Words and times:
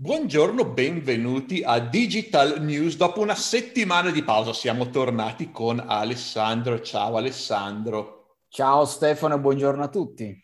Buongiorno, 0.00 0.64
benvenuti 0.64 1.60
a 1.64 1.80
Digital 1.80 2.62
News. 2.62 2.94
Dopo 2.94 3.20
una 3.20 3.34
settimana 3.34 4.10
di 4.12 4.22
pausa 4.22 4.52
siamo 4.52 4.90
tornati 4.90 5.50
con 5.50 5.82
Alessandro. 5.84 6.80
Ciao 6.82 7.16
Alessandro. 7.16 8.36
Ciao 8.48 8.84
Stefano 8.84 9.34
e 9.34 9.40
buongiorno 9.40 9.82
a 9.82 9.88
tutti. 9.88 10.40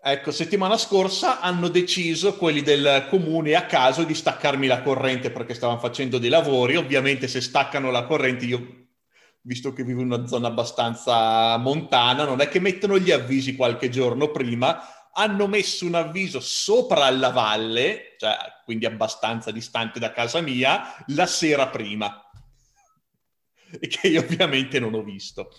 Ecco, 0.00 0.30
settimana 0.30 0.76
scorsa 0.76 1.40
hanno 1.40 1.66
deciso 1.66 2.36
quelli 2.36 2.62
del 2.62 3.08
comune 3.10 3.56
a 3.56 3.66
caso 3.66 4.04
di 4.04 4.14
staccarmi 4.14 4.68
la 4.68 4.82
corrente 4.82 5.32
perché 5.32 5.54
stavano 5.54 5.80
facendo 5.80 6.18
dei 6.18 6.30
lavori. 6.30 6.76
Ovviamente 6.76 7.26
se 7.26 7.40
staccano 7.40 7.90
la 7.90 8.04
corrente 8.04 8.44
io, 8.44 8.86
visto 9.40 9.72
che 9.72 9.82
vivo 9.82 10.00
in 10.00 10.12
una 10.12 10.28
zona 10.28 10.46
abbastanza 10.46 11.56
montana, 11.56 12.22
non 12.22 12.40
è 12.40 12.46
che 12.46 12.60
mettono 12.60 13.00
gli 13.00 13.10
avvisi 13.10 13.56
qualche 13.56 13.88
giorno 13.88 14.30
prima, 14.30 14.80
hanno 15.18 15.46
messo 15.46 15.86
un 15.86 15.94
avviso 15.94 16.40
sopra 16.40 17.08
la 17.10 17.30
valle, 17.30 18.14
cioè 18.18 18.36
quindi 18.64 18.84
abbastanza 18.84 19.50
distante 19.50 19.98
da 19.98 20.12
casa 20.12 20.40
mia, 20.40 20.94
la 21.08 21.26
sera 21.26 21.68
prima, 21.68 22.22
e 23.80 23.88
che 23.88 24.08
io 24.08 24.20
ovviamente 24.20 24.78
non 24.78 24.94
ho 24.94 25.02
visto. 25.02 25.50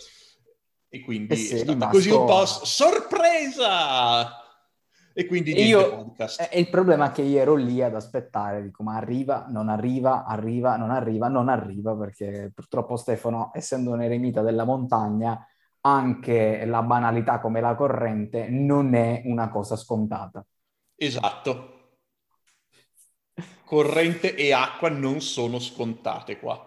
E 0.89 1.01
quindi 1.01 1.33
e 1.33 1.55
è 1.55 1.57
stato 1.57 1.87
così 1.89 2.09
un 2.09 2.25
po' 2.25 2.45
sorpresa! 2.45 4.41
E 5.13 5.25
quindi 5.25 5.51
e 5.53 5.65
io, 5.65 5.89
podcast. 5.89 6.47
E 6.51 6.59
il 6.59 6.69
problema 6.69 7.07
è 7.07 7.11
che 7.11 7.23
io 7.23 7.39
ero 7.39 7.55
lì 7.55 7.81
ad 7.81 7.95
aspettare, 7.95 8.61
dico 8.61 8.83
ma 8.83 8.97
arriva, 8.97 9.47
non 9.49 9.67
arriva, 9.67 10.25
arriva, 10.25 10.77
non 10.77 10.91
arriva, 10.91 11.27
non 11.27 11.49
arriva, 11.49 11.95
perché 11.95 12.51
purtroppo 12.53 12.97
Stefano, 12.97 13.49
essendo 13.55 13.93
un 13.93 14.03
eremita 14.03 14.43
della 14.43 14.63
montagna, 14.63 15.43
anche 15.95 16.65
la 16.65 16.81
banalità 16.83 17.39
come 17.39 17.61
la 17.61 17.75
corrente 17.75 18.49
non 18.49 18.93
è 18.93 19.21
una 19.25 19.49
cosa 19.49 19.75
scontata. 19.75 20.45
Esatto. 20.95 21.73
Corrente 23.63 24.35
e 24.35 24.53
acqua 24.53 24.89
non 24.89 25.21
sono 25.21 25.59
scontate 25.59 26.39
qua. 26.39 26.61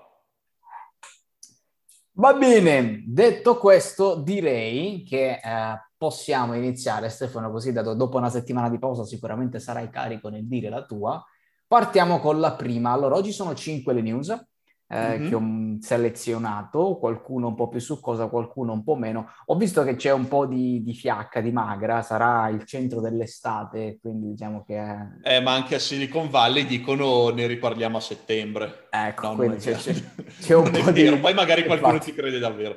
Va 2.13 2.35
bene, 2.35 3.03
detto 3.07 3.57
questo 3.57 4.17
direi 4.17 5.05
che 5.05 5.41
eh, 5.43 5.91
possiamo 5.97 6.55
iniziare 6.55 7.09
Stefano, 7.09 7.51
così 7.51 7.73
dato 7.73 7.95
dopo 7.95 8.19
una 8.19 8.29
settimana 8.29 8.69
di 8.69 8.79
pausa 8.79 9.05
sicuramente 9.05 9.59
sarai 9.59 9.89
carico 9.89 10.29
nel 10.29 10.47
dire 10.47 10.69
la 10.69 10.85
tua. 10.85 11.25
Partiamo 11.67 12.19
con 12.19 12.41
la 12.41 12.53
prima. 12.53 12.91
Allora, 12.91 13.15
oggi 13.15 13.33
sono 13.33 13.55
cinque 13.55 13.95
le 13.95 14.03
news 14.03 14.50
eh, 14.93 15.19
mm-hmm. 15.19 15.29
che 15.29 15.35
ho 15.37 15.43
selezionato, 15.81 16.99
qualcuno 16.99 17.49
un 17.49 17.55
po' 17.55 17.69
più 17.69 17.79
succosa, 17.79 18.27
qualcuno 18.27 18.73
un 18.73 18.83
po' 18.83 18.97
meno. 18.97 19.31
Ho 19.47 19.55
visto 19.55 19.85
che 19.85 19.95
c'è 19.95 20.11
un 20.11 20.27
po' 20.27 20.47
di, 20.47 20.83
di 20.83 20.95
fiacca, 20.95 21.41
di 21.41 21.53
magra, 21.53 22.03
sarà 22.03 22.49
il 22.49 22.65
centro 22.65 23.01
dell'estate, 23.01 23.99
quindi 24.01 24.31
diciamo 24.31 24.65
che... 24.67 24.77
È... 25.23 25.37
Eh, 25.37 25.41
ma 25.41 25.55
anche 25.55 25.77
a 25.77 25.79
Silicon 25.79 26.29
Valley 26.29 26.67
dicono 26.67 27.29
ne 27.29 27.47
riparliamo 27.47 27.99
a 27.99 28.01
settembre. 28.01 28.89
Ecco, 28.91 29.29
no, 29.29 29.35
quindi 29.37 29.59
c'è, 29.59 29.75
c'è, 29.75 29.95
c'è, 30.41 30.55
un 30.57 30.71
po' 30.71 30.91
di... 30.91 31.17
Poi 31.19 31.35
magari 31.35 31.65
qualcuno 31.67 31.93
Infatti. 31.93 32.11
ci 32.11 32.17
crede 32.17 32.41
davvero. 32.41 32.75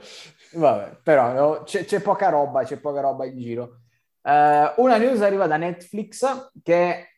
Vabbè, 0.54 1.00
però 1.02 1.64
c'è, 1.64 1.84
c'è, 1.84 2.00
poca 2.00 2.30
roba, 2.30 2.64
c'è 2.64 2.78
poca 2.78 3.02
roba 3.02 3.26
in 3.26 3.40
giro. 3.40 3.80
Uh, 4.22 4.82
una 4.82 4.98
news 4.98 5.22
arriva 5.22 5.48
da 5.48 5.58
Netflix 5.58 6.52
che 6.62 7.13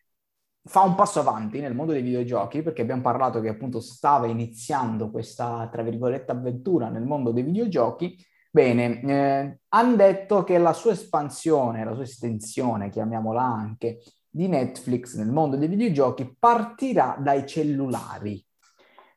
fa 0.67 0.81
un 0.81 0.95
passo 0.95 1.19
avanti 1.19 1.59
nel 1.59 1.75
mondo 1.75 1.91
dei 1.91 2.01
videogiochi 2.01 2.63
perché 2.63 2.81
abbiamo 2.81 3.03
parlato 3.03 3.39
che 3.39 3.49
appunto 3.49 3.79
stava 3.79 4.25
iniziando 4.25 5.11
questa, 5.11 5.69
tra 5.71 5.83
virgolette, 5.83 6.31
avventura 6.31 6.89
nel 6.89 7.03
mondo 7.03 7.31
dei 7.31 7.43
videogiochi. 7.43 8.17
Bene, 8.49 9.01
eh, 9.01 9.59
hanno 9.69 9.95
detto 9.95 10.43
che 10.43 10.57
la 10.57 10.73
sua 10.73 10.93
espansione, 10.93 11.83
la 11.83 11.93
sua 11.93 12.03
estensione, 12.03 12.89
chiamiamola 12.89 13.41
anche, 13.41 14.01
di 14.27 14.47
Netflix 14.47 15.15
nel 15.15 15.31
mondo 15.31 15.55
dei 15.55 15.67
videogiochi 15.67 16.35
partirà 16.37 17.15
dai 17.19 17.45
cellulari. 17.45 18.43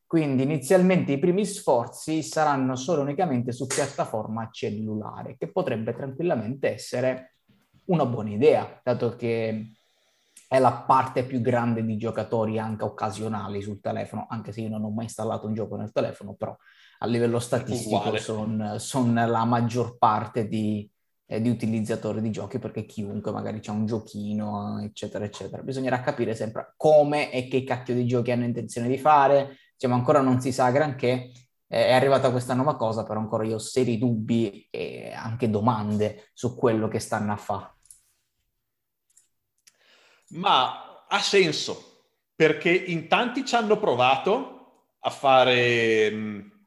Quindi 0.06 0.42
inizialmente 0.42 1.12
i 1.12 1.18
primi 1.18 1.44
sforzi 1.44 2.22
saranno 2.22 2.76
solo 2.76 3.02
unicamente 3.02 3.52
su 3.52 3.66
piattaforma 3.66 4.48
cellulare, 4.50 5.36
che 5.36 5.50
potrebbe 5.50 5.94
tranquillamente 5.94 6.72
essere 6.72 7.36
una 7.86 8.06
buona 8.06 8.30
idea, 8.30 8.80
dato 8.82 9.16
che 9.16 9.72
è 10.48 10.58
la 10.58 10.72
parte 10.72 11.24
più 11.24 11.42
grande 11.42 11.84
di 11.84 11.98
giocatori 11.98 12.58
anche 12.58 12.82
occasionali 12.82 13.60
sul 13.60 13.80
telefono, 13.80 14.26
anche 14.30 14.50
se 14.50 14.62
io 14.62 14.70
non 14.70 14.82
ho 14.82 14.90
mai 14.90 15.04
installato 15.04 15.46
un 15.46 15.52
gioco 15.52 15.76
nel 15.76 15.92
telefono, 15.92 16.34
però 16.34 16.56
a 17.00 17.06
livello 17.06 17.38
statistico 17.38 18.16
sono 18.16 18.78
son 18.78 19.12
la 19.12 19.44
maggior 19.44 19.98
parte 19.98 20.48
di, 20.48 20.90
eh, 21.26 21.42
di, 21.42 21.50
utilizzatori 21.50 22.22
di 22.22 22.30
giochi, 22.30 22.58
perché 22.58 22.86
chiunque 22.86 23.30
magari 23.30 23.60
c'ha 23.60 23.72
un 23.72 23.84
giochino, 23.84 24.80
eccetera, 24.82 25.26
eccetera. 25.26 25.62
Bisognerà 25.62 26.00
capire 26.00 26.34
sempre 26.34 26.72
come 26.78 27.30
e 27.30 27.46
che 27.46 27.62
cacchio 27.62 27.94
di 27.94 28.06
giochi 28.06 28.30
hanno 28.30 28.44
intenzione 28.44 28.88
di 28.88 28.96
fare, 28.96 29.58
diciamo 29.74 29.94
ancora 29.94 30.22
non 30.22 30.40
si 30.40 30.50
sa 30.50 30.70
granché, 30.70 31.30
è 31.66 31.92
arrivata 31.92 32.30
questa 32.30 32.54
nuova 32.54 32.76
cosa, 32.76 33.04
però 33.04 33.20
ancora 33.20 33.44
io 33.44 33.56
ho 33.56 33.58
seri 33.58 33.98
dubbi 33.98 34.66
e 34.70 35.12
anche 35.14 35.50
domande 35.50 36.30
su 36.32 36.56
quello 36.56 36.88
che 36.88 37.00
stanno 37.00 37.32
a 37.32 37.36
fare. 37.36 37.76
Ma 40.30 41.04
ha 41.08 41.20
senso, 41.20 42.10
perché 42.34 42.70
in 42.70 43.08
tanti 43.08 43.44
ci 43.44 43.54
hanno 43.54 43.78
provato 43.78 44.96
a 45.00 45.10
fare 45.10 46.10
mh, 46.10 46.66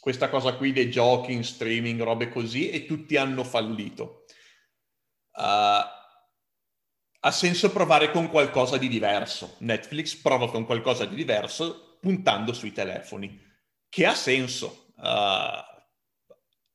questa 0.00 0.28
cosa 0.28 0.54
qui 0.54 0.72
dei 0.72 0.90
giochi 0.90 1.32
in 1.32 1.42
streaming, 1.42 2.00
robe 2.02 2.28
così, 2.28 2.70
e 2.70 2.86
tutti 2.86 3.16
hanno 3.16 3.44
fallito. 3.44 4.24
Uh, 5.32 5.94
ha 7.20 7.30
senso 7.30 7.70
provare 7.70 8.10
con 8.10 8.28
qualcosa 8.28 8.76
di 8.76 8.88
diverso. 8.88 9.56
Netflix 9.58 10.14
prova 10.14 10.50
con 10.50 10.64
qualcosa 10.64 11.04
di 11.06 11.16
diverso 11.16 11.98
puntando 12.00 12.52
sui 12.52 12.72
telefoni, 12.72 13.40
che 13.88 14.06
ha 14.06 14.14
senso. 14.14 14.92
Uh, 14.96 15.64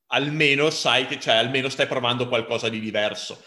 almeno 0.08 0.70
sai 0.70 1.08
che, 1.08 1.20
cioè, 1.20 1.36
almeno 1.36 1.70
stai 1.70 1.88
provando 1.88 2.28
qualcosa 2.28 2.68
di 2.70 2.80
diverso 2.80 3.42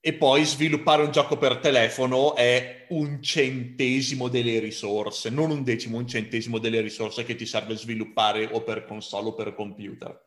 e 0.00 0.14
poi 0.14 0.44
sviluppare 0.44 1.02
un 1.02 1.10
gioco 1.10 1.36
per 1.36 1.58
telefono 1.58 2.34
è 2.34 2.86
un 2.90 3.20
centesimo 3.20 4.28
delle 4.28 4.58
risorse, 4.60 5.28
non 5.28 5.50
un 5.50 5.64
decimo, 5.64 5.98
un 5.98 6.06
centesimo 6.06 6.58
delle 6.58 6.80
risorse 6.80 7.24
che 7.24 7.34
ti 7.34 7.46
serve 7.46 7.76
sviluppare 7.76 8.48
o 8.50 8.62
per 8.62 8.84
console 8.84 9.28
o 9.28 9.34
per 9.34 9.54
computer. 9.54 10.18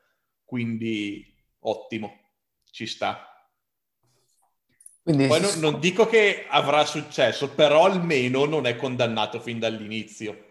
Quindi 0.44 1.26
ottimo, 1.60 2.20
ci 2.70 2.86
sta. 2.86 3.26
Quindi 5.02 5.28
poi 5.28 5.42
non, 5.42 5.60
non 5.60 5.80
dico 5.80 6.06
che 6.06 6.46
avrà 6.48 6.86
successo, 6.86 7.50
però 7.50 7.86
almeno 7.86 8.46
non 8.46 8.66
è 8.66 8.76
condannato 8.76 9.40
fin 9.40 9.58
dall'inizio. 9.58 10.50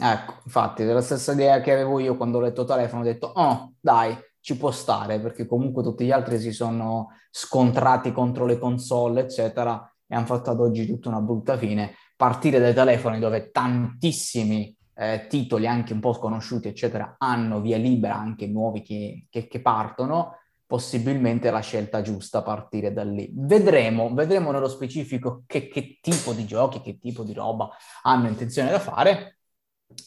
Ecco, 0.00 0.42
infatti, 0.44 0.82
è 0.82 0.86
la 0.86 1.00
stessa 1.00 1.32
idea 1.32 1.60
che 1.60 1.72
avevo 1.72 1.98
io 1.98 2.16
quando 2.16 2.38
ho 2.38 2.40
letto 2.40 2.64
telefono, 2.64 3.00
ho 3.00 3.04
detto, 3.04 3.26
oh, 3.26 3.74
dai, 3.80 4.16
ci 4.48 4.56
può 4.56 4.70
stare 4.70 5.20
perché 5.20 5.44
comunque 5.44 5.82
tutti 5.82 6.06
gli 6.06 6.10
altri 6.10 6.38
si 6.38 6.52
sono 6.52 7.10
scontrati 7.30 8.12
contro 8.12 8.46
le 8.46 8.58
console, 8.58 9.20
eccetera, 9.20 9.94
e 10.06 10.14
hanno 10.14 10.24
fatto 10.24 10.50
ad 10.50 10.58
oggi 10.58 10.86
tutta 10.86 11.10
una 11.10 11.20
brutta 11.20 11.58
fine. 11.58 11.92
Partire 12.16 12.58
dai 12.58 12.72
telefoni 12.72 13.18
dove 13.18 13.50
tantissimi 13.50 14.74
eh, 14.94 15.26
titoli, 15.28 15.66
anche 15.66 15.92
un 15.92 16.00
po' 16.00 16.14
sconosciuti, 16.14 16.66
eccetera, 16.66 17.16
hanno 17.18 17.60
via 17.60 17.76
libera, 17.76 18.16
anche 18.16 18.46
nuovi 18.46 18.80
che, 18.80 19.26
che, 19.28 19.48
che 19.48 19.60
partono, 19.60 20.38
possibilmente 20.64 21.50
la 21.50 21.60
scelta 21.60 22.00
giusta 22.00 22.40
partire 22.40 22.90
da 22.90 23.04
lì. 23.04 23.30
Vedremo, 23.34 24.14
vedremo 24.14 24.50
nello 24.50 24.68
specifico 24.68 25.42
che, 25.46 25.68
che 25.68 25.98
tipo 26.00 26.32
di 26.32 26.46
giochi, 26.46 26.80
che 26.80 26.98
tipo 26.98 27.22
di 27.22 27.34
roba 27.34 27.68
hanno 28.04 28.28
intenzione 28.28 28.70
da 28.70 28.78
fare 28.78 29.40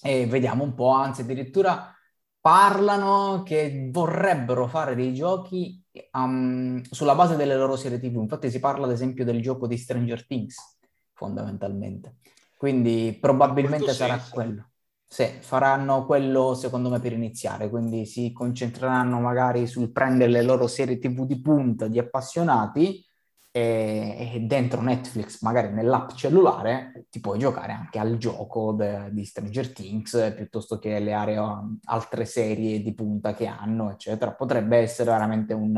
e 0.01 0.25
vediamo 0.25 0.63
un 0.63 0.73
po', 0.73 0.89
anzi 0.89 1.21
addirittura 1.21 1.95
parlano 2.41 3.43
che 3.45 3.89
vorrebbero 3.91 4.67
fare 4.67 4.95
dei 4.95 5.13
giochi 5.13 5.81
um, 6.13 6.81
sulla 6.81 7.15
base 7.15 7.35
delle 7.35 7.55
loro 7.55 7.75
serie 7.75 7.99
TV. 7.99 8.15
Infatti 8.15 8.49
si 8.49 8.59
parla 8.59 8.85
ad 8.85 8.91
esempio 8.91 9.23
del 9.23 9.41
gioco 9.41 9.67
di 9.67 9.77
Stranger 9.77 10.25
Things, 10.25 10.79
fondamentalmente. 11.13 12.17
Quindi 12.57 13.17
probabilmente 13.21 13.93
sarà 13.93 14.17
senso. 14.17 14.33
quello. 14.33 14.69
Sì, 15.07 15.25
faranno 15.41 16.05
quello 16.05 16.53
secondo 16.53 16.89
me 16.89 16.99
per 16.99 17.11
iniziare, 17.11 17.69
quindi 17.69 18.05
si 18.05 18.31
concentreranno 18.31 19.19
magari 19.19 19.67
sul 19.67 19.91
prendere 19.91 20.31
le 20.31 20.41
loro 20.41 20.67
serie 20.67 20.99
TV 20.99 21.25
di 21.25 21.41
punta 21.41 21.87
di 21.87 21.99
appassionati 21.99 23.05
e, 23.51 24.31
e, 24.33 24.39
dentro 24.41 24.81
Netflix, 24.81 25.41
magari 25.41 25.73
nell'app 25.73 26.11
cellulare, 26.11 27.05
ti 27.09 27.19
puoi 27.19 27.37
giocare 27.37 27.73
anche 27.73 27.99
al 27.99 28.17
gioco 28.17 28.71
de, 28.71 29.09
di 29.11 29.25
Stranger 29.25 29.73
Things 29.73 30.33
piuttosto 30.35 30.79
che 30.79 30.99
le 30.99 31.13
aree, 31.13 31.37
altre 31.85 32.25
serie 32.25 32.81
di 32.81 32.93
punta 32.93 33.33
che 33.33 33.47
hanno, 33.47 33.91
eccetera. 33.91 34.33
Potrebbe 34.33 34.77
essere 34.77 35.11
veramente 35.11 35.53
un, 35.53 35.75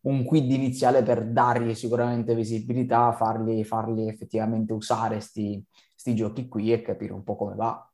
un 0.00 0.24
quid 0.24 0.50
iniziale 0.50 1.02
per 1.02 1.24
dargli 1.26 1.74
sicuramente 1.74 2.34
visibilità, 2.34 3.12
farli, 3.12 3.64
farli 3.64 4.08
effettivamente 4.08 4.72
usare 4.72 5.16
questi 5.16 5.64
giochi 6.14 6.48
qui 6.48 6.72
e 6.72 6.82
capire 6.82 7.12
un 7.12 7.22
po' 7.22 7.36
come 7.36 7.54
va. 7.54 7.88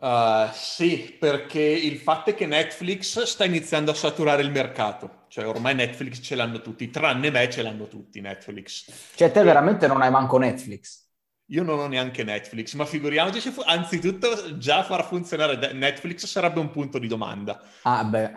Uh, 0.00 0.48
sì, 0.52 1.16
perché 1.18 1.60
il 1.60 1.98
fatto 1.98 2.30
è 2.30 2.34
che 2.34 2.46
Netflix 2.46 3.20
sta 3.22 3.44
iniziando 3.44 3.90
a 3.90 3.94
saturare 3.94 4.42
il 4.42 4.50
mercato, 4.52 5.24
cioè 5.26 5.44
ormai 5.44 5.74
Netflix 5.74 6.20
ce 6.22 6.36
l'hanno 6.36 6.60
tutti, 6.60 6.88
tranne 6.88 7.30
me 7.30 7.50
ce 7.50 7.62
l'hanno 7.62 7.88
tutti 7.88 8.20
Netflix. 8.20 9.16
Cioè 9.16 9.32
te 9.32 9.42
veramente 9.42 9.88
non 9.88 10.00
hai 10.00 10.10
manco 10.10 10.38
Netflix? 10.38 11.04
Io 11.46 11.64
non 11.64 11.80
ho 11.80 11.88
neanche 11.88 12.22
Netflix, 12.22 12.74
ma 12.74 12.84
figuriamoci 12.84 13.40
se 13.40 13.50
fu... 13.50 13.60
anzitutto 13.64 14.56
già 14.56 14.84
far 14.84 15.04
funzionare 15.04 15.72
Netflix 15.72 16.26
sarebbe 16.26 16.60
un 16.60 16.70
punto 16.70 16.98
di 16.98 17.08
domanda. 17.08 17.60
Ah 17.82 18.04
beh, 18.04 18.32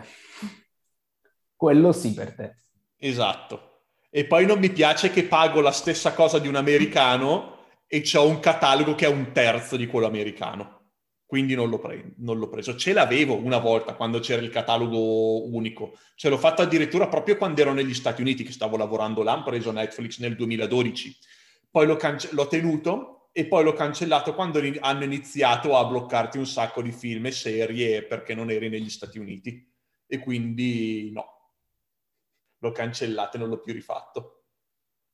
quello 1.54 1.92
sì 1.92 2.12
per 2.12 2.34
te. 2.34 2.56
Esatto. 2.96 3.84
E 4.10 4.26
poi 4.26 4.46
non 4.46 4.58
mi 4.58 4.70
piace 4.70 5.10
che 5.10 5.22
pago 5.24 5.60
la 5.60 5.70
stessa 5.70 6.12
cosa 6.12 6.40
di 6.40 6.48
un 6.48 6.56
americano 6.56 7.66
e 7.86 8.02
ho 8.14 8.26
un 8.26 8.40
catalogo 8.40 8.96
che 8.96 9.06
è 9.06 9.08
un 9.08 9.30
terzo 9.30 9.76
di 9.76 9.86
quello 9.86 10.06
americano. 10.06 10.81
Quindi 11.32 11.54
non 11.54 11.70
l'ho, 11.70 11.78
pre- 11.78 12.12
non 12.18 12.38
l'ho 12.38 12.50
preso. 12.50 12.76
Ce 12.76 12.92
l'avevo 12.92 13.36
una 13.36 13.56
volta 13.56 13.94
quando 13.94 14.18
c'era 14.18 14.42
il 14.42 14.50
catalogo 14.50 15.46
unico. 15.46 15.96
Ce 16.14 16.28
l'ho 16.28 16.36
fatto 16.36 16.60
addirittura 16.60 17.08
proprio 17.08 17.38
quando 17.38 17.62
ero 17.62 17.72
negli 17.72 17.94
Stati 17.94 18.20
Uniti, 18.20 18.42
che 18.42 18.52
stavo 18.52 18.76
lavorando 18.76 19.22
là, 19.22 19.38
ho 19.38 19.42
preso 19.42 19.72
Netflix 19.72 20.18
nel 20.18 20.36
2012 20.36 21.16
poi 21.72 21.86
l'ho, 21.86 21.96
cance- 21.96 22.28
l'ho 22.32 22.46
tenuto 22.46 23.30
e 23.32 23.46
poi 23.46 23.64
l'ho 23.64 23.72
cancellato 23.72 24.34
quando 24.34 24.60
hanno 24.80 25.04
iniziato 25.04 25.74
a 25.78 25.86
bloccarti 25.86 26.36
un 26.36 26.46
sacco 26.46 26.82
di 26.82 26.92
film 26.92 27.24
e 27.24 27.30
serie 27.30 28.04
perché 28.04 28.34
non 28.34 28.50
eri 28.50 28.68
negli 28.68 28.90
Stati 28.90 29.18
Uniti. 29.18 29.72
E 30.06 30.18
quindi 30.18 31.10
no, 31.12 31.24
l'ho 32.58 32.72
cancellato 32.72 33.38
e 33.38 33.40
non 33.40 33.48
l'ho 33.48 33.60
più 33.60 33.72
rifatto. 33.72 34.44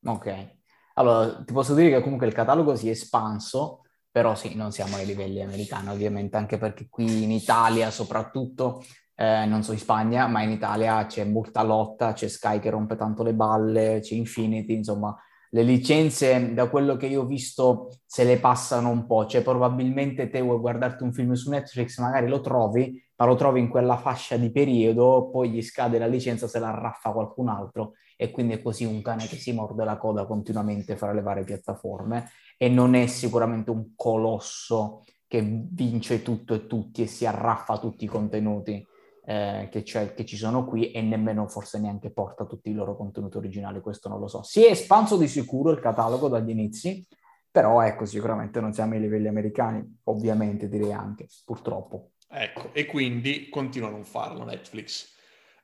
Ok. 0.05 0.57
Allora, 0.95 1.45
ti 1.45 1.53
posso 1.53 1.75
dire 1.75 1.91
che 1.91 2.03
comunque 2.03 2.27
il 2.27 2.35
catalogo 2.35 2.75
si 2.75 2.89
è 2.89 2.91
espanso, 2.91 3.85
però 4.11 4.35
sì, 4.35 4.55
non 4.55 4.73
siamo 4.73 4.97
ai 4.97 5.07
livelli 5.07 5.43
americani 5.43 5.89
ovviamente, 5.89 6.37
anche 6.37 6.59
perché 6.59 6.87
qui 6.89 7.23
in 7.23 7.31
Italia 7.31 7.91
soprattutto, 7.91 8.83
eh, 9.15 9.45
non 9.47 9.63
so 9.63 9.73
in 9.73 9.79
Spagna, 9.79 10.27
ma 10.27 10.43
in 10.43 10.51
Italia 10.51 11.07
c'è 11.07 11.25
molta 11.25 11.63
lotta, 11.63 12.13
c'è 12.13 12.29
Sky 12.29 12.59
che 12.61 12.71
rompe 12.71 12.97
tanto 12.97 13.23
le 13.23 13.35
balle, 13.35 14.01
c'è 14.01 14.15
Infinity, 14.15 14.75
insomma, 14.75 15.17
le 15.51 15.63
licenze, 15.63 16.53
da 16.53 16.69
quello 16.69 16.97
che 16.97 17.07
io 17.07 17.23
ho 17.23 17.27
visto, 17.27 17.91
se 18.05 18.25
le 18.25 18.39
passano 18.39 18.91
un 18.91 19.07
po', 19.07 19.27
cioè 19.27 19.43
probabilmente 19.43 20.29
te 20.29 20.41
vuoi 20.41 20.59
guardarti 20.59 21.03
un 21.03 21.13
film 21.13 21.33
su 21.33 21.51
Netflix, 21.51 21.99
magari 21.99 22.29
lo 22.29 22.41
trovi, 22.41 23.03
ma 23.17 23.25
lo 23.25 23.35
trovi 23.35 23.61
in 23.61 23.69
quella 23.69 23.97
fascia 23.97 24.37
di 24.37 24.51
periodo, 24.53 25.31
poi 25.31 25.51
gli 25.51 25.63
scade 25.63 25.99
la 25.99 26.07
licenza, 26.07 26.47
se 26.47 26.59
la 26.59 26.71
raffa 26.71 27.13
qualcun 27.13 27.49
altro 27.49 27.93
e 28.21 28.33
quindi 28.33 28.55
è 28.55 28.61
così 28.61 28.85
un 28.85 29.01
cane 29.01 29.29
che 29.29 29.37
si 29.37 29.53
morde 29.53 29.85
la 29.85 29.97
coda 29.97 30.27
continuamente 30.27 30.97
fra 30.97 31.13
le 31.13 31.23
varie 31.23 31.45
piattaforme 31.45 32.31
e 32.57 32.69
non 32.69 32.95
è 32.95 33.07
sicuramente 33.07 33.71
un 33.71 33.95
colosso 33.95 35.05
che 35.29 35.41
vince 35.41 36.23
tutto 36.23 36.53
e 36.53 36.67
tutti 36.67 37.03
e 37.03 37.07
si 37.07 37.27
arraffa 37.27 37.79
tutti 37.79 38.03
i 38.03 38.09
contenuti 38.09 38.85
eh, 39.25 39.69
che, 39.71 39.85
che, 39.85 40.25
ci 40.25 40.37
sono 40.37 40.65
qui 40.65 40.91
e 40.91 41.01
nemmeno 41.01 41.47
forse 41.47 41.79
neanche 41.79 42.11
porta 42.11 42.45
tutti 42.45 42.71
i 42.71 42.75
loro 42.75 42.97
contenuti 42.97 43.37
originali, 43.37 43.81
questo 43.81 44.09
non 44.09 44.19
lo 44.19 44.27
so. 44.27 44.43
Si 44.43 44.65
è 44.65 44.71
espanso 44.71 45.17
di 45.17 45.29
sicuro 45.29 45.71
il 45.71 45.79
catalogo 45.79 46.29
dagli 46.29 46.51
inizi, 46.51 47.07
però 47.49 47.83
ecco, 47.83 48.05
sicuramente 48.05 48.61
non 48.61 48.73
siamo 48.73 48.95
ai 48.95 49.01
livelli 49.01 49.29
americani, 49.29 50.01
ovviamente 50.05 50.69
direi 50.69 50.93
anche, 50.93 51.29
purtroppo. 51.45 52.13
Ecco, 52.29 52.71
e 52.73 52.87
quindi 52.87 53.49
continua 53.49 53.89
a 53.89 53.93
non 53.93 54.05
farlo 54.05 54.45
Netflix. 54.45 55.15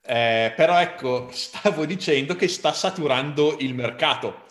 Eh, 0.07 0.53
però 0.55 0.81
ecco, 0.81 1.31
stavo 1.33 1.85
dicendo 1.87 2.37
che 2.37 2.49
sta 2.49 2.73
saturando 2.73 3.57
il 3.61 3.75
mercato 3.75 4.45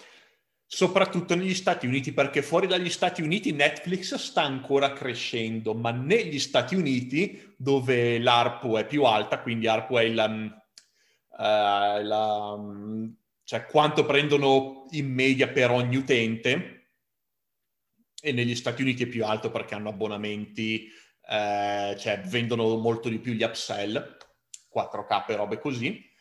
soprattutto 0.74 1.36
negli 1.36 1.54
Stati 1.54 1.86
Uniti, 1.86 2.14
perché 2.14 2.42
fuori 2.42 2.66
dagli 2.66 2.90
Stati 2.90 3.22
Uniti 3.22 3.52
Netflix 3.52 4.16
sta 4.16 4.42
ancora 4.42 4.92
crescendo, 4.92 5.76
ma 5.76 5.92
negli 5.92 6.40
Stati 6.40 6.74
Uniti, 6.74 7.54
dove 7.56 8.18
l'ARPU 8.18 8.78
è 8.78 8.88
più 8.88 9.04
alta, 9.04 9.40
quindi 9.40 9.68
ARPU 9.68 9.98
è 9.98 10.10
la, 10.10 10.26
uh, 10.26 12.04
la, 12.04 12.58
cioè 13.44 13.68
quanto 13.68 14.04
prendono 14.04 14.88
in 14.92 15.14
media 15.14 15.48
per 15.48 15.70
ogni 15.70 15.96
utente, 15.96 16.88
e 18.20 18.32
negli 18.32 18.56
Stati 18.56 18.82
Uniti 18.82 19.04
è 19.04 19.08
più 19.08 19.26
alto 19.26 19.52
perché 19.52 19.76
hanno 19.76 19.90
abbonamenti, 19.90 20.90
eh, 21.30 21.96
cioè 22.00 22.22
vendono 22.22 22.78
molto 22.78 23.10
di 23.10 23.20
più 23.20 23.34
gli 23.34 23.44
upsell, 23.44 24.18
4K 24.74 25.24
e 25.28 25.36
robe 25.36 25.60
così 25.60 26.12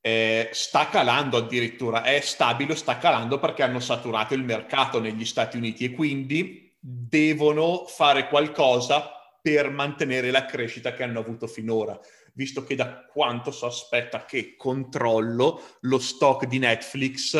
eh, 0.00 0.48
sta 0.52 0.88
calando 0.88 1.36
addirittura, 1.36 2.02
è 2.02 2.20
stabile, 2.20 2.76
sta 2.76 2.98
calando 2.98 3.38
perché 3.38 3.62
hanno 3.62 3.80
saturato 3.80 4.34
il 4.34 4.42
mercato 4.42 5.00
negli 5.00 5.24
Stati 5.24 5.56
Uniti 5.56 5.84
e 5.84 5.90
quindi 5.92 6.74
devono 6.80 7.84
fare 7.86 8.28
qualcosa 8.28 9.12
per 9.42 9.70
mantenere 9.70 10.30
la 10.30 10.44
crescita 10.44 10.92
che 10.92 11.02
hanno 11.02 11.20
avuto 11.20 11.46
finora, 11.46 11.98
visto 12.34 12.64
che 12.64 12.74
da 12.74 13.04
quanto 13.06 13.50
so 13.50 13.66
aspetta 13.66 14.24
che 14.24 14.54
controllo 14.56 15.76
lo 15.80 15.98
stock 15.98 16.46
di 16.46 16.58
Netflix 16.58 17.36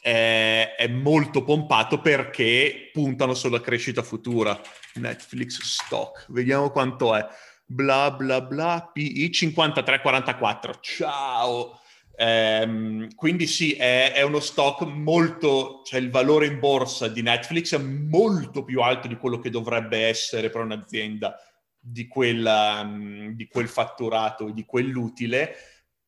è, 0.00 0.74
è 0.76 0.88
molto 0.88 1.44
pompato 1.44 2.00
perché 2.00 2.90
puntano 2.92 3.34
sulla 3.34 3.60
crescita 3.60 4.02
futura. 4.02 4.58
Netflix 4.94 5.60
stock, 5.62 6.26
vediamo 6.30 6.70
quanto 6.70 7.14
è. 7.14 7.26
Bla 7.70 8.10
bla 8.12 8.40
bla, 8.40 8.88
PI 8.90 9.30
5344. 9.30 10.78
Ciao! 10.80 11.78
Ehm, 12.16 13.14
quindi 13.14 13.46
sì, 13.46 13.74
è, 13.74 14.12
è, 14.14 14.22
uno 14.22 14.40
stock 14.40 14.86
molto, 14.86 15.82
cioè 15.84 16.00
il 16.00 16.08
valore 16.10 16.46
in 16.46 16.60
borsa 16.60 17.08
di 17.08 17.20
Netflix 17.20 17.74
è 17.74 17.78
molto 17.78 18.64
più 18.64 18.80
alto 18.80 19.06
di 19.06 19.16
quello 19.16 19.38
che 19.38 19.50
dovrebbe 19.50 20.06
essere 20.06 20.48
per 20.48 20.62
un'azienda 20.62 21.36
di, 21.78 22.08
quella, 22.08 22.80
um, 22.82 23.34
di 23.34 23.46
quel 23.48 23.68
fatturato, 23.68 24.48
di 24.48 24.64
quell'utile, 24.64 25.54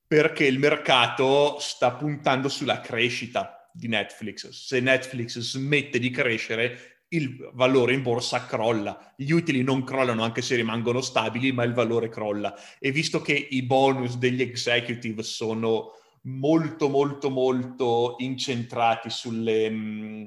perché 0.06 0.46
il 0.46 0.58
mercato 0.58 1.58
sta 1.60 1.92
puntando 1.92 2.48
sulla 2.48 2.80
crescita 2.80 3.68
di 3.70 3.86
Netflix. 3.86 4.48
Se 4.48 4.80
Netflix 4.80 5.38
smette 5.38 5.98
di 5.98 6.08
crescere, 6.08 6.89
il 7.12 7.50
valore 7.54 7.94
in 7.94 8.02
borsa 8.02 8.44
crolla. 8.46 9.12
Gli 9.16 9.30
utili 9.30 9.62
non 9.62 9.84
crollano 9.84 10.22
anche 10.22 10.42
se 10.42 10.56
rimangono 10.56 11.00
stabili, 11.00 11.52
ma 11.52 11.64
il 11.64 11.72
valore 11.72 12.08
crolla. 12.08 12.54
E 12.78 12.92
visto 12.92 13.20
che 13.20 13.32
i 13.32 13.62
bonus 13.62 14.16
degli 14.16 14.42
executive 14.42 15.22
sono 15.22 15.92
molto 16.24 16.88
molto 16.88 17.30
molto 17.30 18.16
incentrati 18.18 19.08
sulle, 19.08 19.70
mm, 19.70 20.24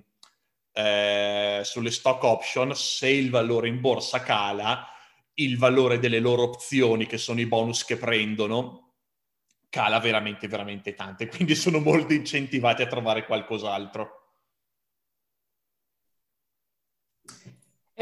eh, 0.74 1.62
sulle 1.64 1.92
stock 1.92 2.24
option, 2.24 2.76
se 2.76 3.10
il 3.10 3.30
valore 3.30 3.68
in 3.68 3.80
borsa 3.80 4.22
cala, 4.22 4.88
il 5.36 5.58
valore 5.58 6.00
delle 6.00 6.20
loro 6.20 6.44
opzioni, 6.44 7.06
che 7.06 7.18
sono 7.18 7.40
i 7.40 7.46
bonus 7.46 7.86
che 7.86 7.98
prendono, 7.98 8.96
cala 9.70 10.00
veramente, 10.00 10.48
veramente 10.48 10.94
tanto. 10.94 11.26
Quindi 11.28 11.56
sono 11.56 11.80
molto 11.80 12.14
incentivati 12.14 12.82
a 12.82 12.88
trovare 12.88 13.26
qualcos'altro. 13.26 14.23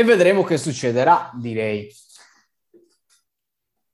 E 0.01 0.03
vedremo 0.03 0.42
che 0.42 0.57
succederà, 0.57 1.30
direi. 1.35 1.87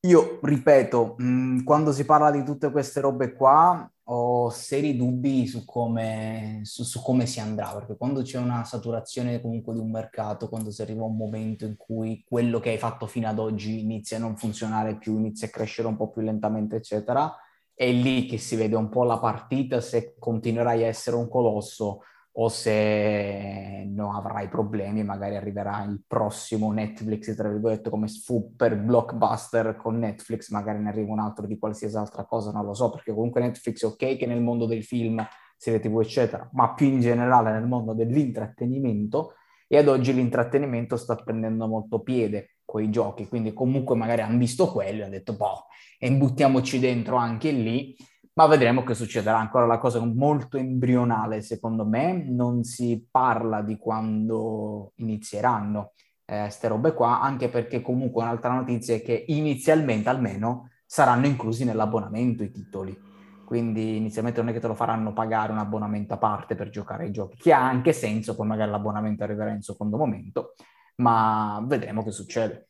Io 0.07 0.39
ripeto, 0.41 1.17
mm, 1.21 1.65
quando 1.65 1.91
si 1.91 2.05
parla 2.05 2.31
di 2.31 2.45
tutte 2.45 2.71
queste 2.71 3.01
robe 3.01 3.33
qua, 3.33 3.91
ho 4.03 4.49
seri 4.49 4.95
dubbi 4.95 5.45
su 5.47 5.65
come, 5.65 6.61
su, 6.63 6.83
su 6.83 7.01
come, 7.01 7.25
si 7.25 7.41
andrà, 7.41 7.73
perché 7.73 7.97
quando 7.97 8.21
c'è 8.21 8.37
una 8.37 8.63
saturazione 8.63 9.41
comunque 9.41 9.73
di 9.73 9.81
un 9.81 9.91
mercato, 9.91 10.47
quando 10.47 10.71
si 10.71 10.81
arriva 10.81 11.01
a 11.01 11.07
un 11.07 11.17
momento 11.17 11.65
in 11.65 11.75
cui 11.75 12.23
quello 12.25 12.61
che 12.61 12.69
hai 12.69 12.77
fatto 12.77 13.05
fino 13.05 13.27
ad 13.27 13.37
oggi 13.37 13.81
inizia 13.81 14.15
a 14.15 14.21
non 14.21 14.37
funzionare 14.37 14.97
più, 14.97 15.17
inizia 15.17 15.47
a 15.47 15.49
crescere 15.49 15.89
un 15.89 15.97
po' 15.97 16.09
più 16.09 16.21
lentamente, 16.21 16.77
eccetera, 16.77 17.35
è 17.73 17.91
lì 17.91 18.27
che 18.27 18.37
si 18.37 18.55
vede 18.55 18.77
un 18.77 18.87
po' 18.87 19.03
la 19.03 19.19
partita 19.19 19.81
se 19.81 20.15
continuerai 20.17 20.85
a 20.85 20.87
essere 20.87 21.17
un 21.17 21.27
colosso 21.27 22.03
o 22.39 22.49
se 22.49 23.83
non 23.87 24.13
avrai 24.13 24.47
problemi, 24.47 25.03
magari 25.03 25.35
arriverà 25.35 25.83
il 25.83 26.03
prossimo 26.05 26.71
Netflix, 26.71 27.35
tra 27.35 27.49
virgolette, 27.49 27.89
come 27.89 28.07
super 28.07 28.77
blockbuster 28.77 29.75
con 29.75 29.97
Netflix, 29.97 30.51
magari 30.51 30.79
ne 30.79 30.89
arriva 30.89 31.11
un 31.11 31.19
altro 31.19 31.47
di 31.47 31.57
qualsiasi 31.57 31.97
altra 31.97 32.25
cosa, 32.25 32.51
non 32.51 32.63
lo 32.63 32.75
so, 32.75 32.91
perché 32.91 33.11
comunque 33.11 33.41
Netflix 33.41 33.83
è 33.83 33.87
ok 33.87 34.17
che 34.17 34.25
nel 34.27 34.41
mondo 34.41 34.67
dei 34.67 34.83
film, 34.83 35.25
serie 35.57 35.79
tv, 35.79 35.99
eccetera, 35.99 36.47
ma 36.53 36.75
più 36.75 36.85
in 36.85 36.99
generale 36.99 37.51
nel 37.51 37.65
mondo 37.65 37.93
dell'intrattenimento, 37.93 39.33
e 39.67 39.77
ad 39.77 39.87
oggi 39.87 40.13
l'intrattenimento 40.13 40.95
sta 40.95 41.15
prendendo 41.15 41.67
molto 41.67 42.01
piede 42.01 42.57
con 42.63 42.83
i 42.83 42.91
giochi, 42.91 43.27
quindi 43.27 43.51
comunque 43.51 43.95
magari 43.95 44.21
hanno 44.21 44.37
visto 44.37 44.71
quello 44.71 44.99
e 44.99 45.03
hanno 45.03 45.11
detto, 45.11 45.35
boh, 45.35 45.65
e 45.97 46.05
imbuttiamoci 46.05 46.79
dentro 46.79 47.15
anche 47.15 47.49
lì, 47.49 47.95
ma 48.37 48.45
vedremo 48.45 48.83
che 48.83 48.93
succederà. 48.93 49.39
Ancora 49.39 49.65
la 49.65 49.79
cosa 49.79 49.99
molto 50.05 50.57
embrionale, 50.57 51.41
secondo 51.41 51.85
me, 51.87 52.23
non 52.29 52.63
si 52.63 53.07
parla 53.09 53.63
di 53.63 53.77
quando 53.77 54.91
inizieranno 54.97 55.93
queste 56.23 56.67
eh, 56.67 56.69
robe 56.69 56.93
qua, 56.93 57.19
anche 57.19 57.49
perché 57.49 57.81
comunque 57.81 58.21
un'altra 58.21 58.53
notizia 58.53 58.93
è 58.93 59.01
che 59.01 59.23
inizialmente 59.27 60.09
almeno 60.09 60.69
saranno 60.85 61.25
inclusi 61.25 61.65
nell'abbonamento 61.65 62.43
i 62.43 62.51
titoli. 62.51 62.95
Quindi 63.43 63.97
inizialmente 63.97 64.39
non 64.39 64.49
è 64.49 64.53
che 64.53 64.59
te 64.59 64.67
lo 64.67 64.75
faranno 64.75 65.13
pagare 65.13 65.51
un 65.51 65.57
abbonamento 65.57 66.13
a 66.13 66.17
parte 66.17 66.53
per 66.53 66.69
giocare 66.69 67.05
ai 67.05 67.11
giochi, 67.11 67.37
che 67.37 67.53
ha 67.53 67.65
anche 67.65 67.91
senso, 67.91 68.35
poi 68.35 68.45
magari 68.45 68.69
l'abbonamento 68.69 69.23
arriverà 69.23 69.49
in 69.49 69.63
secondo 69.63 69.97
momento, 69.97 70.53
ma 70.97 71.59
vedremo 71.65 72.03
che 72.03 72.11
succede. 72.11 72.66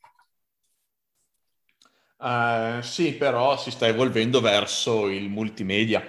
Uh, 2.17 2.81
sì, 2.81 3.13
però 3.13 3.57
si 3.57 3.69
sta 3.69 3.87
evolvendo 3.87 4.41
verso 4.41 5.07
il 5.07 5.29
multimedia. 5.29 6.01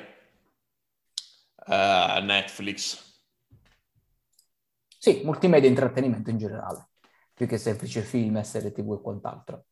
Uh, 1.66 2.22
Netflix. 2.22 3.20
Sì, 4.98 5.20
multimedia 5.22 5.68
e 5.68 5.70
intrattenimento 5.70 6.30
in 6.30 6.38
generale, 6.38 6.88
più 7.34 7.46
che 7.46 7.58
semplice 7.58 8.00
film, 8.02 8.40
serie 8.40 8.72
tv 8.72 8.94
e 8.94 9.00
quant'altro. 9.02 9.66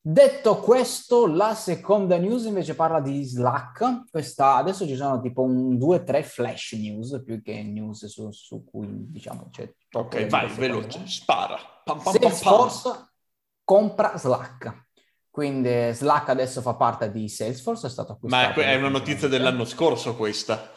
Detto 0.00 0.60
questo, 0.60 1.26
la 1.26 1.54
seconda 1.54 2.16
news 2.16 2.44
invece 2.44 2.74
parla 2.74 3.00
di 3.00 3.24
Slack. 3.24 4.08
Questa, 4.10 4.54
adesso 4.54 4.86
ci 4.86 4.96
sono 4.96 5.20
tipo 5.20 5.42
un 5.42 5.76
due 5.76 5.96
o 5.96 6.02
tre 6.04 6.22
flash 6.22 6.72
news 6.72 7.20
più 7.24 7.42
che 7.42 7.62
news 7.62 8.06
su, 8.06 8.30
su 8.30 8.64
cui 8.64 8.88
diciamo 9.10 9.48
c'è. 9.50 9.70
Ok, 9.90 10.26
vai, 10.28 10.48
veloce, 10.48 11.06
spara. 11.06 11.58
Pam, 11.84 12.00
pam, 12.00 12.12
Salesforce 12.12 12.88
pam, 12.88 12.96
pam. 12.96 13.10
compra 13.64 14.16
Slack. 14.16 14.86
Quindi 15.38 15.92
Slack 15.92 16.30
adesso 16.30 16.60
fa 16.60 16.74
parte 16.74 17.12
di 17.12 17.28
Salesforce, 17.28 17.86
è 17.86 17.90
stato 17.90 18.10
acquistato. 18.10 18.58
Ma 18.58 18.66
è 18.66 18.74
una 18.74 18.88
notizia 18.88 19.28
dell'anno 19.28 19.64
scorso 19.64 20.16
questa. 20.16 20.72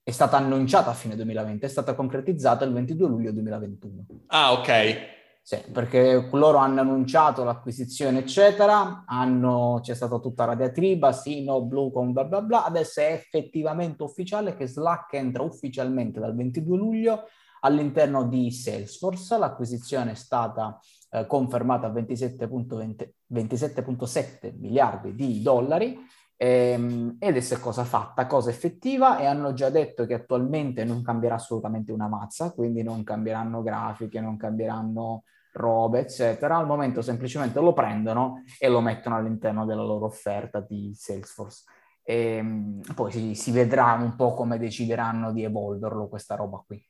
È 0.00 0.12
stata 0.12 0.36
annunciata 0.36 0.90
a 0.90 0.94
fine 0.94 1.16
2020, 1.16 1.64
è 1.64 1.68
stata 1.68 1.96
concretizzata 1.96 2.64
il 2.64 2.72
22 2.72 3.08
luglio 3.08 3.32
2021. 3.32 4.06
Ah, 4.28 4.52
ok. 4.52 4.96
Sì, 5.42 5.60
perché 5.72 6.28
loro 6.30 6.58
hanno 6.58 6.82
annunciato 6.82 7.42
l'acquisizione, 7.42 8.20
eccetera, 8.20 9.02
hanno, 9.08 9.80
c'è 9.82 9.96
stata 9.96 10.20
tutta 10.20 10.46
la 10.46 10.54
diatriba, 10.54 11.10
sì, 11.10 11.42
no, 11.42 11.64
blu, 11.64 11.90
con 11.90 12.12
bla 12.12 12.26
bla 12.26 12.42
bla, 12.42 12.64
adesso 12.64 13.00
è 13.00 13.10
effettivamente 13.10 14.04
ufficiale 14.04 14.54
che 14.54 14.68
Slack 14.68 15.14
entra 15.14 15.42
ufficialmente 15.42 16.20
dal 16.20 16.36
22 16.36 16.76
luglio 16.76 17.24
all'interno 17.62 18.22
di 18.22 18.52
Salesforce, 18.52 19.36
l'acquisizione 19.36 20.12
è 20.12 20.14
stata 20.14 20.78
eh, 21.10 21.26
confermata 21.26 21.86
a 21.86 21.92
27,7 21.92 23.10
27 23.28 24.54
miliardi 24.58 25.14
di 25.14 25.42
dollari, 25.42 25.98
ehm, 26.36 27.16
ed 27.18 27.36
è 27.36 27.58
cosa 27.58 27.84
fatta, 27.84 28.26
cosa 28.26 28.50
effettiva 28.50 29.18
e 29.18 29.26
hanno 29.26 29.52
già 29.52 29.70
detto 29.70 30.06
che 30.06 30.14
attualmente 30.14 30.84
non 30.84 31.02
cambierà 31.02 31.36
assolutamente 31.36 31.92
una 31.92 32.08
mazza, 32.08 32.52
quindi 32.52 32.82
non 32.82 33.02
cambieranno 33.02 33.62
grafiche, 33.62 34.20
non 34.20 34.36
cambieranno 34.36 35.24
robe, 35.52 36.00
eccetera, 36.00 36.56
al 36.58 36.66
momento 36.66 37.02
semplicemente 37.02 37.60
lo 37.60 37.72
prendono 37.72 38.44
e 38.58 38.68
lo 38.68 38.80
mettono 38.80 39.16
all'interno 39.16 39.64
della 39.64 39.82
loro 39.82 40.06
offerta 40.06 40.60
di 40.60 40.92
Salesforce. 40.94 41.64
E, 42.02 42.36
ehm, 42.36 42.80
poi 42.94 43.10
si, 43.10 43.34
si 43.34 43.50
vedrà 43.50 43.94
un 43.94 44.14
po' 44.16 44.34
come 44.34 44.58
decideranno 44.58 45.32
di 45.32 45.42
evolverlo 45.42 46.08
questa 46.08 46.36
roba 46.36 46.62
qui. 46.66 46.84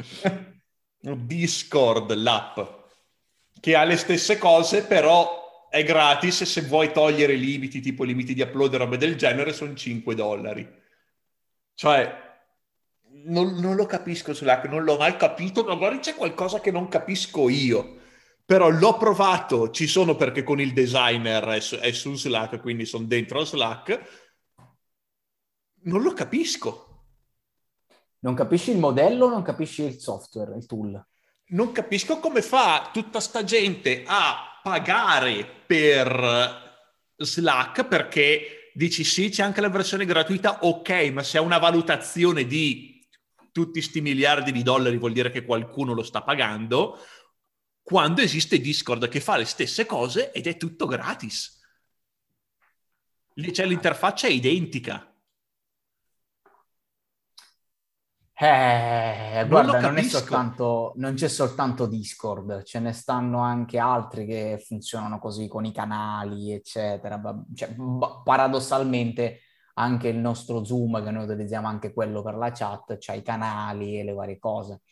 Discord, 0.99 2.11
l'app, 2.14 2.58
che 3.61 3.76
ha 3.76 3.85
le 3.85 3.99
stesse 3.99 4.38
cose, 4.38 4.82
però 4.85 5.44
è 5.70 5.84
gratis 5.84 6.40
e 6.40 6.46
se 6.46 6.62
vuoi 6.62 6.92
togliere 6.92 7.34
i 7.34 7.40
limiti, 7.40 7.80
tipo 7.80 8.04
limiti 8.04 8.34
di 8.34 8.42
upload 8.42 8.75
e 8.75 8.76
robe 8.78 8.96
del 8.96 9.16
genere, 9.16 9.52
sono 9.52 9.75
5 9.75 10.14
dollari. 10.14 10.68
Cioè, 11.75 12.26
non, 13.26 13.54
non, 13.56 13.76
lo 13.76 13.87
capisco 13.87 14.32
Slack, 14.32 14.66
non 14.68 14.84
l'ho 14.84 14.96
mai 14.96 15.16
capito, 15.16 15.64
magari 15.64 15.98
c'è 16.00 16.14
qualcosa 16.14 16.60
che 16.60 16.70
non 16.70 16.88
capisco 16.88 17.48
io. 17.48 17.96
Però 18.44 18.70
l'ho 18.70 18.96
provato, 18.96 19.70
ci 19.70 19.87
sono 19.87 20.16
perché 20.16 20.42
con 20.42 20.58
il 20.60 20.72
designer 20.72 21.44
è 21.44 21.60
su, 21.60 21.76
è 21.76 21.92
su 21.92 22.14
Slack, 22.14 22.60
quindi 22.60 22.87
sono 22.87 23.04
dentro 23.04 23.44
Slack. 23.44 24.26
Non 25.82 26.00
lo 26.02 26.12
capisco. 26.14 26.87
Non 28.20 28.34
capisci 28.34 28.70
il 28.70 28.78
modello, 28.78 29.28
non 29.28 29.42
capisci 29.42 29.82
il 29.82 29.98
software, 30.00 30.56
il 30.56 30.66
tool. 30.66 31.00
Non 31.50 31.72
capisco 31.72 32.18
come 32.18 32.42
fa 32.42 32.90
tutta 32.92 33.20
sta 33.20 33.44
gente 33.44 34.02
a 34.06 34.57
pagare 34.68 35.46
per 35.66 37.12
Slack 37.16 37.87
perché 37.87 38.70
dici 38.75 39.02
sì, 39.02 39.30
c'è 39.30 39.42
anche 39.42 39.62
la 39.62 39.70
versione 39.70 40.04
gratuita, 40.04 40.64
ok, 40.64 41.10
ma 41.10 41.22
se 41.22 41.38
ha 41.38 41.40
una 41.40 41.58
valutazione 41.58 42.44
di 42.44 43.02
tutti 43.50 43.80
sti 43.80 44.02
miliardi 44.02 44.52
di 44.52 44.62
dollari 44.62 44.98
vuol 44.98 45.12
dire 45.12 45.30
che 45.30 45.44
qualcuno 45.44 45.94
lo 45.94 46.02
sta 46.02 46.22
pagando, 46.22 46.98
quando 47.82 48.20
esiste 48.20 48.60
Discord 48.60 49.08
che 49.08 49.20
fa 49.20 49.38
le 49.38 49.46
stesse 49.46 49.87
cose 49.87 50.30
ed 50.32 50.46
è 50.46 50.58
tutto 50.58 50.87
gratis. 50.87 51.58
Cioè 53.52 53.66
l'interfaccia 53.66 54.26
è 54.26 54.30
identica. 54.30 55.07
Eh, 58.40 59.45
guarda, 59.49 59.80
non, 59.80 59.95
non, 59.95 60.04
soltanto, 60.04 60.92
non, 60.95 61.14
c'è 61.14 61.26
soltanto 61.26 61.87
Discord, 61.87 62.62
ce 62.62 62.78
ne 62.78 62.92
stanno 62.92 63.40
anche 63.40 63.78
altri 63.78 64.26
che 64.26 64.62
funzionano 64.64 65.18
così 65.18 65.49
con 65.49 65.64
i 65.64 65.73
canali, 65.73 66.52
eccetera. 66.52 67.21
Cioè, 67.52 67.75
paradossalmente 68.23 69.40
anche 69.75 70.07
il 70.07 70.18
nostro 70.18 70.64
Zoom, 70.64 71.02
che 71.02 71.11
noi 71.11 71.25
utilizziamo 71.25 71.66
anche 71.66 71.92
quello 71.92 72.23
per 72.23 72.37
la 72.37 72.52
chat, 72.52 72.99
c'ha 73.00 73.14
i 73.14 73.23
canali 73.23 73.99
e 73.99 74.04
le 74.04 74.12
varie 74.12 74.38
cose. 74.38 74.83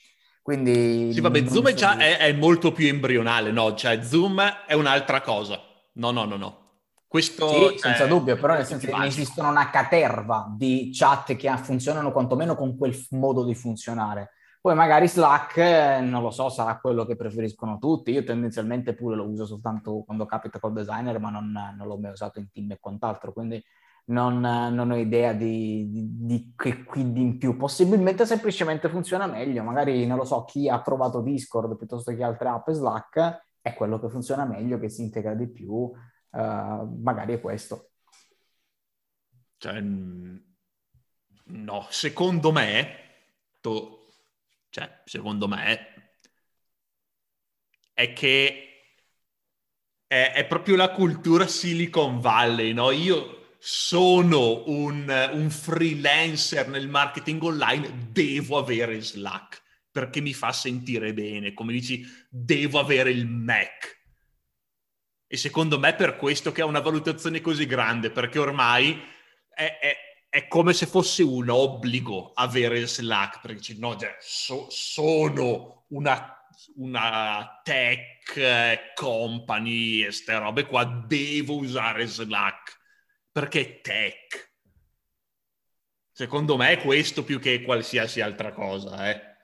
Quindi... 0.42 1.12
Sì, 1.12 1.20
vabbè, 1.20 1.46
Zoom 1.46 1.72
già, 1.72 1.96
è, 1.98 2.18
è, 2.18 2.32
molto 2.32 2.72
più 2.72 2.88
embrionale, 2.88 3.52
no? 3.52 3.74
Cioè, 3.74 4.02
Zoom 4.02 4.40
è 4.66 4.74
un'altra 4.74 5.20
cosa. 5.20 5.60
No, 5.94 6.10
no, 6.10 6.24
no, 6.24 6.36
no. 6.36 6.65
Questo 7.16 7.48
sì, 7.70 7.78
senza 7.78 8.04
dubbio, 8.04 8.36
però 8.36 8.52
nel 8.52 8.66
senso 8.66 8.88
che 8.88 8.94
ne 8.94 9.06
esistono 9.06 9.48
una 9.48 9.70
caterva 9.70 10.52
di 10.54 10.90
chat 10.92 11.34
che 11.34 11.50
funzionano 11.56 12.12
quantomeno 12.12 12.54
con 12.54 12.76
quel 12.76 12.94
modo 13.12 13.42
di 13.42 13.54
funzionare. 13.54 14.32
Poi 14.60 14.74
magari 14.74 15.08
Slack, 15.08 15.56
eh, 15.56 16.00
non 16.02 16.20
lo 16.20 16.30
so, 16.30 16.50
sarà 16.50 16.78
quello 16.78 17.06
che 17.06 17.16
preferiscono 17.16 17.78
tutti. 17.78 18.10
Io 18.10 18.22
tendenzialmente 18.22 18.94
pure 18.94 19.16
lo 19.16 19.26
uso 19.26 19.46
soltanto 19.46 20.02
quando 20.04 20.26
capita 20.26 20.58
col 20.58 20.74
designer, 20.74 21.18
ma 21.18 21.30
non, 21.30 21.50
non 21.50 21.86
l'ho 21.86 21.96
mai 21.96 22.10
usato 22.10 22.38
in 22.38 22.50
team 22.52 22.72
e 22.72 22.78
quant'altro. 22.78 23.32
Quindi 23.32 23.64
non, 24.08 24.38
non 24.38 24.90
ho 24.90 24.96
idea 24.96 25.32
di, 25.32 25.88
di, 25.90 26.26
di, 26.26 26.52
che 26.54 26.84
quindi 26.84 27.22
in 27.22 27.38
più. 27.38 27.56
Possibilmente 27.56 28.26
semplicemente 28.26 28.90
funziona 28.90 29.26
meglio. 29.26 29.62
Magari, 29.62 30.04
non 30.04 30.18
lo 30.18 30.24
so, 30.26 30.44
chi 30.44 30.68
ha 30.68 30.82
provato 30.82 31.22
Discord 31.22 31.78
piuttosto 31.78 32.14
che 32.14 32.22
altre 32.22 32.48
app 32.48 32.68
Slack 32.68 33.44
è 33.62 33.72
quello 33.72 33.98
che 33.98 34.10
funziona 34.10 34.44
meglio, 34.44 34.78
che 34.78 34.90
si 34.90 35.00
integra 35.00 35.32
di 35.32 35.48
più. 35.48 35.90
Uh, 36.36 36.84
magari 37.00 37.32
è 37.32 37.40
questo. 37.40 37.92
Cioè, 39.56 39.80
no, 39.80 41.86
secondo 41.88 42.52
me, 42.52 42.88
to, 43.62 44.12
cioè, 44.68 45.00
secondo 45.06 45.48
me, 45.48 46.12
è 47.94 48.12
che 48.12 48.66
è, 50.06 50.32
è 50.34 50.46
proprio 50.46 50.76
la 50.76 50.90
cultura 50.90 51.46
Silicon 51.46 52.20
Valley, 52.20 52.74
no? 52.74 52.90
Io 52.90 53.54
sono 53.58 54.68
un, 54.68 55.30
un 55.32 55.50
freelancer 55.50 56.68
nel 56.68 56.88
marketing 56.88 57.42
online, 57.42 58.10
devo 58.10 58.58
avere 58.58 59.00
Slack 59.00 59.62
perché 59.90 60.20
mi 60.20 60.34
fa 60.34 60.52
sentire 60.52 61.14
bene, 61.14 61.54
come 61.54 61.72
dici, 61.72 62.04
devo 62.28 62.78
avere 62.78 63.10
il 63.10 63.26
Mac. 63.26 63.95
E 65.26 65.36
secondo 65.36 65.78
me 65.78 65.90
è 65.90 65.94
per 65.94 66.16
questo 66.16 66.52
che 66.52 66.62
ha 66.62 66.66
una 66.66 66.80
valutazione 66.80 67.40
così 67.40 67.66
grande, 67.66 68.10
perché 68.10 68.38
ormai 68.38 69.02
è, 69.48 69.78
è, 69.80 69.96
è 70.28 70.46
come 70.48 70.72
se 70.72 70.86
fosse 70.86 71.22
un 71.22 71.48
obbligo 71.48 72.32
avere 72.34 72.78
il 72.78 72.88
Slack, 72.88 73.40
perché 73.40 73.56
dici, 73.56 73.78
no, 73.78 73.96
cioè, 73.96 74.16
so, 74.20 74.66
sono 74.70 75.86
una 75.88 76.30
una 76.76 77.60
tech 77.62 78.92
company 78.94 80.04
e 80.04 80.12
ste 80.12 80.38
robe 80.38 80.66
qua, 80.66 80.84
devo 80.84 81.56
usare 81.56 82.06
Slack 82.06 82.76
perché 83.30 83.60
è 83.60 83.80
tech. 83.82 84.54
Secondo 86.10 86.56
me 86.56 86.70
è 86.70 86.78
questo 86.78 87.24
più 87.24 87.38
che 87.38 87.60
qualsiasi 87.60 88.22
altra 88.22 88.52
cosa, 88.52 89.10
eh. 89.10 89.35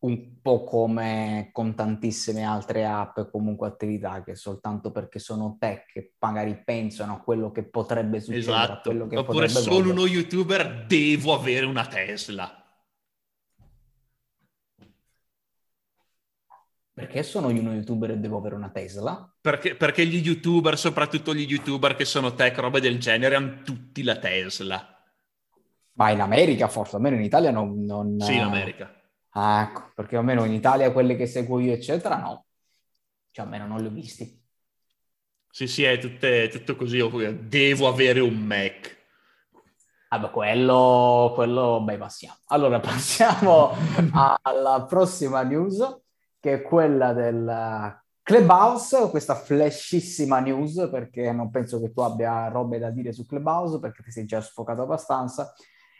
Un 0.00 0.40
po' 0.40 0.62
come 0.62 1.50
con 1.52 1.74
tantissime 1.74 2.44
altre 2.44 2.86
app 2.86 3.18
comunque 3.32 3.66
attività 3.66 4.22
che 4.22 4.36
soltanto 4.36 4.92
perché 4.92 5.18
sono 5.18 5.56
tech 5.58 6.12
magari 6.20 6.62
pensano 6.64 7.14
a 7.14 7.18
quello 7.18 7.50
che 7.50 7.64
potrebbe 7.64 8.20
succedere. 8.20 8.62
Esatto. 8.62 9.18
Oppure 9.18 9.48
sono 9.48 9.90
uno 9.90 10.06
youtuber, 10.06 10.86
devo 10.86 11.34
avere 11.34 11.66
una 11.66 11.86
Tesla. 11.86 12.58
Perché 16.98 17.22
sono 17.22 17.50
io 17.50 17.60
uno 17.60 17.74
youtuber 17.74 18.10
e 18.10 18.16
devo 18.18 18.38
avere 18.38 18.56
una 18.56 18.70
Tesla? 18.70 19.32
Perché, 19.40 19.76
perché, 19.76 20.04
gli 20.04 20.16
youtuber, 20.16 20.76
soprattutto 20.76 21.32
gli 21.32 21.46
youtuber 21.48 21.94
che 21.94 22.04
sono 22.04 22.34
tech, 22.34 22.58
robe 22.58 22.80
del 22.80 22.98
genere, 22.98 23.36
hanno 23.36 23.62
tutti 23.62 24.02
la 24.02 24.16
Tesla. 24.16 25.00
Ma 25.92 26.10
in 26.10 26.20
America 26.20 26.66
forse, 26.66 26.96
almeno 26.96 27.14
in 27.14 27.22
Italia 27.22 27.52
non... 27.52 27.84
non 27.84 28.18
sì, 28.18 28.34
in 28.34 28.40
America. 28.40 28.97
Ah, 29.40 29.62
ecco, 29.62 29.92
perché 29.94 30.16
almeno 30.16 30.44
in 30.44 30.52
Italia 30.52 30.90
quelle 30.90 31.14
che 31.14 31.28
seguo 31.28 31.60
io, 31.60 31.72
eccetera, 31.72 32.16
no. 32.16 32.46
Cioè, 33.30 33.44
almeno 33.44 33.68
non 33.68 33.80
li 33.80 33.86
ho 33.86 33.90
visti. 33.90 34.36
Sì, 35.48 35.68
sì, 35.68 35.84
è 35.84 35.96
tutte, 35.98 36.48
tutto 36.48 36.74
così. 36.74 36.98
Devo 37.46 37.86
avere 37.86 38.18
un 38.18 38.34
Mac. 38.34 38.96
Ah, 40.08 40.28
quello, 40.28 41.30
quello, 41.36 41.80
beh, 41.84 41.98
passiamo. 41.98 42.34
Allora, 42.46 42.80
passiamo 42.80 43.70
alla 44.42 44.84
prossima 44.88 45.42
news 45.42 46.00
che 46.40 46.54
è 46.54 46.62
quella 46.62 47.12
del 47.12 48.02
Clubhouse, 48.20 49.08
questa 49.08 49.36
flashissima 49.36 50.40
news, 50.40 50.88
perché 50.90 51.30
non 51.30 51.50
penso 51.50 51.80
che 51.80 51.92
tu 51.92 52.00
abbia 52.00 52.48
robe 52.48 52.80
da 52.80 52.90
dire 52.90 53.12
su 53.12 53.24
Clubhouse, 53.24 53.78
perché 53.78 54.02
ti 54.02 54.10
sei 54.10 54.24
già 54.24 54.40
sfocato 54.40 54.82
abbastanza, 54.82 55.54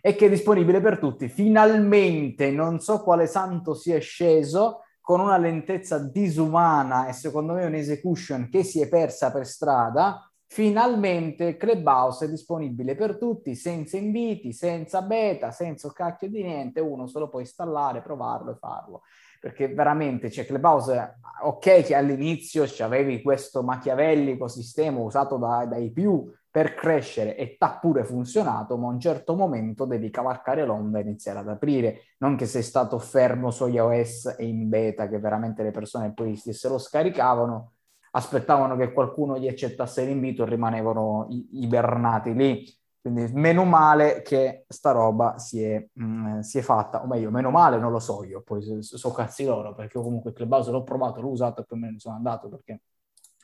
e 0.08 0.14
che 0.14 0.24
è 0.24 0.30
disponibile 0.30 0.80
per 0.80 0.98
tutti. 0.98 1.28
Finalmente, 1.28 2.50
non 2.50 2.80
so 2.80 3.02
quale 3.02 3.26
santo 3.26 3.74
sia 3.74 3.98
sceso, 3.98 4.84
con 5.02 5.20
una 5.20 5.36
lentezza 5.36 5.98
disumana 5.98 7.08
e 7.08 7.12
secondo 7.12 7.52
me 7.52 7.66
un'execution 7.66 8.48
che 8.50 8.62
si 8.62 8.80
è 8.80 8.88
persa 8.88 9.30
per 9.30 9.46
strada, 9.46 10.26
finalmente 10.46 11.58
Clubhouse 11.58 12.24
è 12.24 12.28
disponibile 12.30 12.94
per 12.94 13.18
tutti, 13.18 13.54
senza 13.54 13.98
inviti, 13.98 14.54
senza 14.54 15.02
beta, 15.02 15.50
senza 15.50 15.92
cacchio 15.92 16.30
di 16.30 16.42
niente, 16.42 16.80
uno 16.80 17.06
solo 17.06 17.28
può 17.28 17.40
installare, 17.40 18.00
provarlo 18.00 18.52
e 18.52 18.56
farlo 18.58 19.02
perché 19.40 19.68
veramente 19.68 20.28
c'è 20.28 20.34
cioè, 20.34 20.46
Clubhouse, 20.46 21.18
ok 21.42 21.82
che 21.84 21.94
all'inizio 21.94 22.66
avevi 22.80 23.22
questo 23.22 23.62
machiavellico 23.62 24.48
sistema 24.48 24.98
usato 24.98 25.36
da, 25.36 25.64
dai 25.64 25.92
più 25.92 26.28
per 26.58 26.74
crescere 26.74 27.36
e 27.36 27.56
t'ha 27.56 27.78
pure 27.78 28.04
funzionato, 28.04 28.76
ma 28.76 28.88
a 28.88 28.90
un 28.90 28.98
certo 28.98 29.36
momento 29.36 29.84
devi 29.84 30.10
cavalcare 30.10 30.66
l'onda 30.66 30.98
e 30.98 31.02
iniziare 31.02 31.38
ad 31.38 31.48
aprire, 31.48 32.14
non 32.18 32.34
che 32.34 32.46
sei 32.46 32.64
stato 32.64 32.98
fermo 32.98 33.52
su 33.52 33.68
iOS 33.68 34.34
e 34.36 34.44
in 34.44 34.68
beta, 34.68 35.06
che 35.08 35.20
veramente 35.20 35.62
le 35.62 35.70
persone 35.70 36.12
poi 36.12 36.34
se 36.34 36.68
lo 36.68 36.78
scaricavano, 36.78 37.74
aspettavano 38.10 38.74
che 38.74 38.92
qualcuno 38.92 39.38
gli 39.38 39.46
accettasse 39.46 40.04
l'invito 40.04 40.42
e 40.42 40.48
rimanevano 40.48 41.28
ibernati 41.52 42.34
lì. 42.34 42.76
Quindi 43.00 43.30
meno 43.34 43.62
male 43.62 44.22
che 44.22 44.64
sta 44.66 44.90
roba 44.90 45.38
si 45.38 45.62
è, 45.62 45.86
mh, 45.92 46.04
mm, 46.04 46.40
si 46.40 46.58
è, 46.58 46.60
fatta, 46.62 47.04
o 47.04 47.06
meglio, 47.06 47.30
meno 47.30 47.50
male 47.50 47.78
non 47.78 47.92
lo 47.92 48.00
so 48.00 48.24
io, 48.24 48.42
poi 48.42 48.82
so, 48.82 49.12
cazzi 49.12 49.44
loro, 49.44 49.76
perché 49.76 50.00
comunque 50.00 50.32
Clubhouse 50.32 50.72
l'ho 50.72 50.82
provato, 50.82 51.20
l'ho 51.20 51.30
usato 51.30 51.60
e 51.60 51.64
poi 51.64 51.78
me 51.78 51.92
ne 51.92 52.00
sono 52.00 52.16
andato 52.16 52.48
perché 52.48 52.80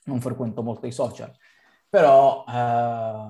non 0.06 0.20
frequento 0.20 0.64
molto 0.64 0.86
i 0.88 0.92
social. 0.92 1.32
Però 1.94 2.44
eh, 2.48 3.28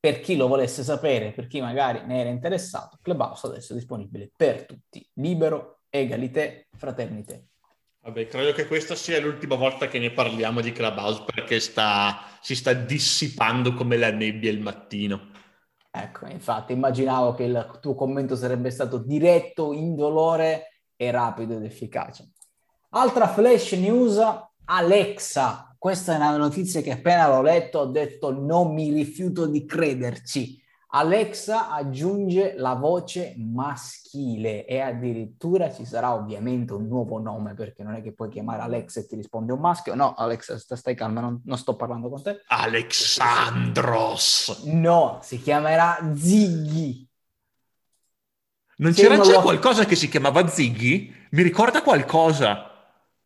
per 0.00 0.20
chi 0.20 0.34
lo 0.34 0.48
volesse 0.48 0.82
sapere, 0.82 1.32
per 1.32 1.46
chi 1.46 1.60
magari 1.60 2.00
ne 2.06 2.20
era 2.20 2.30
interessato, 2.30 2.96
Clubhouse 3.02 3.48
adesso 3.48 3.74
è 3.74 3.76
disponibile 3.76 4.30
per 4.34 4.64
tutti, 4.64 5.06
libero, 5.16 5.80
egalité, 5.90 6.68
fraternité. 6.74 7.48
Vabbè, 8.00 8.28
credo 8.28 8.52
che 8.52 8.66
questa 8.66 8.94
sia 8.94 9.20
l'ultima 9.20 9.56
volta 9.56 9.88
che 9.88 9.98
ne 9.98 10.10
parliamo 10.10 10.62
di 10.62 10.72
Clubhouse 10.72 11.24
perché 11.26 11.60
sta, 11.60 12.18
si 12.40 12.56
sta 12.56 12.72
dissipando 12.72 13.74
come 13.74 13.98
la 13.98 14.10
nebbia 14.10 14.50
il 14.50 14.62
mattino. 14.62 15.28
Ecco, 15.90 16.28
infatti 16.28 16.72
immaginavo 16.72 17.34
che 17.34 17.42
il 17.42 17.78
tuo 17.82 17.94
commento 17.94 18.36
sarebbe 18.36 18.70
stato 18.70 18.96
diretto, 18.96 19.74
indolore 19.74 20.84
e 20.96 21.10
rapido 21.10 21.56
ed 21.56 21.64
efficace. 21.64 22.30
Altra 22.88 23.28
flash 23.28 23.72
news, 23.72 24.18
Alexa. 24.64 25.67
Questa 25.78 26.14
è 26.14 26.16
una 26.16 26.36
notizia 26.36 26.80
che 26.80 26.90
appena 26.90 27.28
l'ho 27.28 27.40
letto 27.40 27.78
ho 27.78 27.86
detto 27.86 28.32
non 28.32 28.74
mi 28.74 28.92
rifiuto 28.92 29.46
di 29.46 29.64
crederci. 29.64 30.60
Alexa 30.90 31.70
aggiunge 31.70 32.54
la 32.56 32.72
voce 32.74 33.34
maschile 33.36 34.64
e 34.64 34.80
addirittura 34.80 35.70
ci 35.72 35.84
sarà 35.84 36.14
ovviamente 36.14 36.72
un 36.72 36.88
nuovo 36.88 37.20
nome 37.20 37.54
perché 37.54 37.84
non 37.84 37.94
è 37.94 38.02
che 38.02 38.12
puoi 38.12 38.28
chiamare 38.30 38.62
Alexa 38.62 39.00
e 39.00 39.06
ti 39.06 39.14
risponde 39.14 39.52
un 39.52 39.60
maschio. 39.60 39.94
No, 39.94 40.14
Alexa, 40.14 40.58
stai 40.58 40.96
calma, 40.96 41.20
non, 41.20 41.42
non 41.44 41.58
sto 41.58 41.76
parlando 41.76 42.08
con 42.08 42.22
te. 42.22 42.42
Alexandros. 42.46 44.62
No, 44.64 45.20
si 45.22 45.40
chiamerà 45.40 46.10
Ziggy. 46.14 47.06
Non 48.78 48.94
Se 48.94 49.02
c'era 49.02 49.20
già 49.20 49.34
lo... 49.34 49.42
qualcosa 49.42 49.84
che 49.84 49.94
si 49.94 50.08
chiamava 50.08 50.48
Ziggy? 50.48 51.14
Mi 51.30 51.42
ricorda 51.42 51.82
qualcosa. 51.82 52.64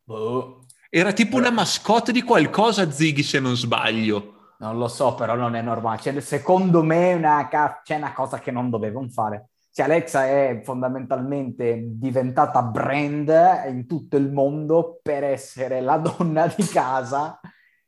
Boh. 0.03 0.62
Era 0.95 1.15
tipo 1.15 1.39
una 1.39 1.51
mascotte 1.51 2.13
di 2.13 2.21
qualcosa 2.21 2.91
Ziggy 2.91 3.23
se 3.23 3.41
non 3.41 3.57
sbaglio. 3.57 4.57
Non 4.59 4.77
lo 4.77 4.89
so, 4.89 5.15
però 5.15 5.35
non 5.35 5.55
è 5.55 5.63
normale. 5.63 5.99
Cioè, 5.99 6.21
secondo 6.21 6.83
me 6.83 7.15
una, 7.15 7.49
c'è 7.83 7.97
una 7.97 8.13
cosa 8.13 8.41
che 8.41 8.51
non 8.51 8.69
dovevano 8.69 9.09
fare. 9.09 9.49
Cioè, 9.71 9.87
Alexa 9.87 10.27
è 10.27 10.61
fondamentalmente 10.63 11.83
diventata 11.93 12.61
brand 12.63 13.33
in 13.69 13.87
tutto 13.87 14.19
il 14.19 14.31
mondo 14.31 15.01
per 15.03 15.25
essere 15.25 15.81
la 15.81 15.97
donna 15.97 16.47
di 16.55 16.67
casa. 16.67 17.41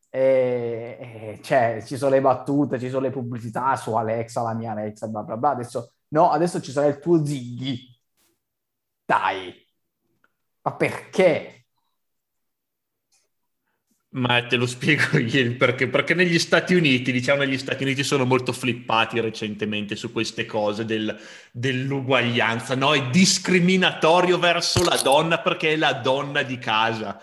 E, 0.08 0.96
e, 0.98 1.40
cioè, 1.42 1.82
ci 1.84 1.98
sono 1.98 2.12
le 2.12 2.22
battute, 2.22 2.78
ci 2.78 2.88
sono 2.88 3.02
le 3.02 3.10
pubblicità 3.10 3.76
su 3.76 3.92
Alexa, 3.94 4.40
la 4.40 4.54
mia 4.54 4.70
Alexa, 4.70 5.08
bla 5.08 5.22
bla 5.22 5.36
bla. 5.36 5.50
Adesso, 5.50 5.92
no, 6.08 6.30
adesso 6.30 6.58
ci 6.58 6.72
sarà 6.72 6.86
il 6.86 7.00
tuo 7.00 7.22
Ziggy. 7.22 7.80
Dai, 9.04 9.52
ma 10.62 10.74
perché? 10.74 11.63
Ma 14.14 14.46
te 14.46 14.54
lo 14.56 14.66
spiego 14.66 15.18
io 15.18 15.56
perché, 15.56 15.88
perché 15.88 16.14
negli 16.14 16.38
Stati 16.38 16.74
Uniti, 16.74 17.10
diciamo 17.10 17.40
negli 17.40 17.58
Stati 17.58 17.82
Uniti 17.82 18.04
sono 18.04 18.24
molto 18.24 18.52
flippati 18.52 19.18
recentemente 19.18 19.96
su 19.96 20.12
queste 20.12 20.46
cose 20.46 20.84
del, 20.84 21.18
dell'uguaglianza, 21.50 22.76
no? 22.76 22.94
È 22.94 23.08
discriminatorio 23.08 24.38
verso 24.38 24.84
la 24.84 25.00
donna 25.02 25.40
perché 25.40 25.72
è 25.72 25.76
la 25.76 25.94
donna 25.94 26.42
di 26.42 26.58
casa. 26.58 27.20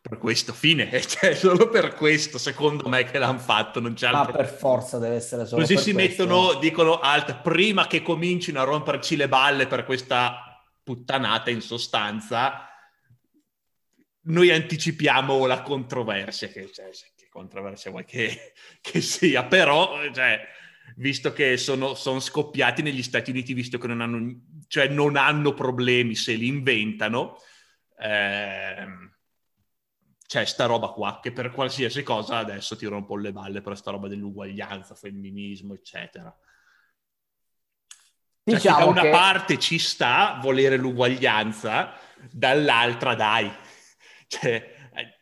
Per 0.00 0.18
questo 0.18 0.52
fine, 0.52 0.90
cioè 1.06 1.36
solo 1.36 1.68
per 1.68 1.94
questo 1.94 2.38
secondo 2.38 2.88
me 2.88 3.04
che 3.04 3.18
l'hanno 3.18 3.38
fatto. 3.38 3.78
Non 3.78 3.94
c'è 3.94 4.10
Ma 4.10 4.26
per 4.26 4.48
forza 4.48 4.98
deve 4.98 5.14
essere 5.14 5.46
solo 5.46 5.60
Così 5.60 5.76
si 5.76 5.92
questo. 5.92 6.24
mettono, 6.24 6.54
dicono 6.58 6.98
alt, 6.98 7.42
prima 7.42 7.86
che 7.86 8.02
comincino 8.02 8.60
a 8.60 8.64
romperci 8.64 9.14
le 9.14 9.28
balle 9.28 9.68
per 9.68 9.84
questa 9.84 10.64
puttanata 10.82 11.50
in 11.50 11.60
sostanza 11.60 12.67
noi 14.22 14.50
anticipiamo 14.50 15.46
la 15.46 15.62
controversia, 15.62 16.48
che, 16.48 16.70
cioè, 16.72 16.90
che 17.16 17.28
controversia 17.30 17.90
vuoi 17.90 18.04
che, 18.04 18.52
che 18.80 19.00
sia, 19.00 19.44
però, 19.44 20.12
cioè, 20.12 20.40
visto 20.96 21.32
che 21.32 21.56
sono, 21.56 21.94
sono, 21.94 22.20
scoppiati 22.20 22.82
negli 22.82 23.02
Stati 23.02 23.30
Uniti, 23.30 23.54
visto 23.54 23.78
che 23.78 23.86
non 23.86 24.00
hanno, 24.00 24.40
cioè, 24.66 24.88
non 24.88 25.16
hanno 25.16 25.54
problemi 25.54 26.14
se 26.14 26.34
li 26.34 26.46
inventano, 26.46 27.36
ehm, 27.98 29.16
c'è 30.26 30.44
sta 30.44 30.66
roba 30.66 30.88
qua, 30.88 31.20
che 31.22 31.32
per 31.32 31.50
qualsiasi 31.50 32.02
cosa 32.02 32.36
adesso 32.36 32.76
tiro 32.76 32.96
un 32.96 33.06
po' 33.06 33.16
le 33.16 33.32
balle 33.32 33.62
per 33.62 33.76
sta 33.76 33.92
roba 33.92 34.08
dell'uguaglianza, 34.08 34.94
femminismo, 34.94 35.72
eccetera. 35.72 36.34
Cioè, 38.44 38.54
diciamo 38.54 38.78
da 38.78 38.84
una 38.90 39.00
che... 39.02 39.10
parte 39.10 39.58
ci 39.58 39.78
sta 39.78 40.38
volere 40.42 40.76
l'uguaglianza, 40.76 41.94
dall'altra 42.30 43.14
dai 43.14 43.50
cioè, 44.28 44.54
eh, 44.54 45.18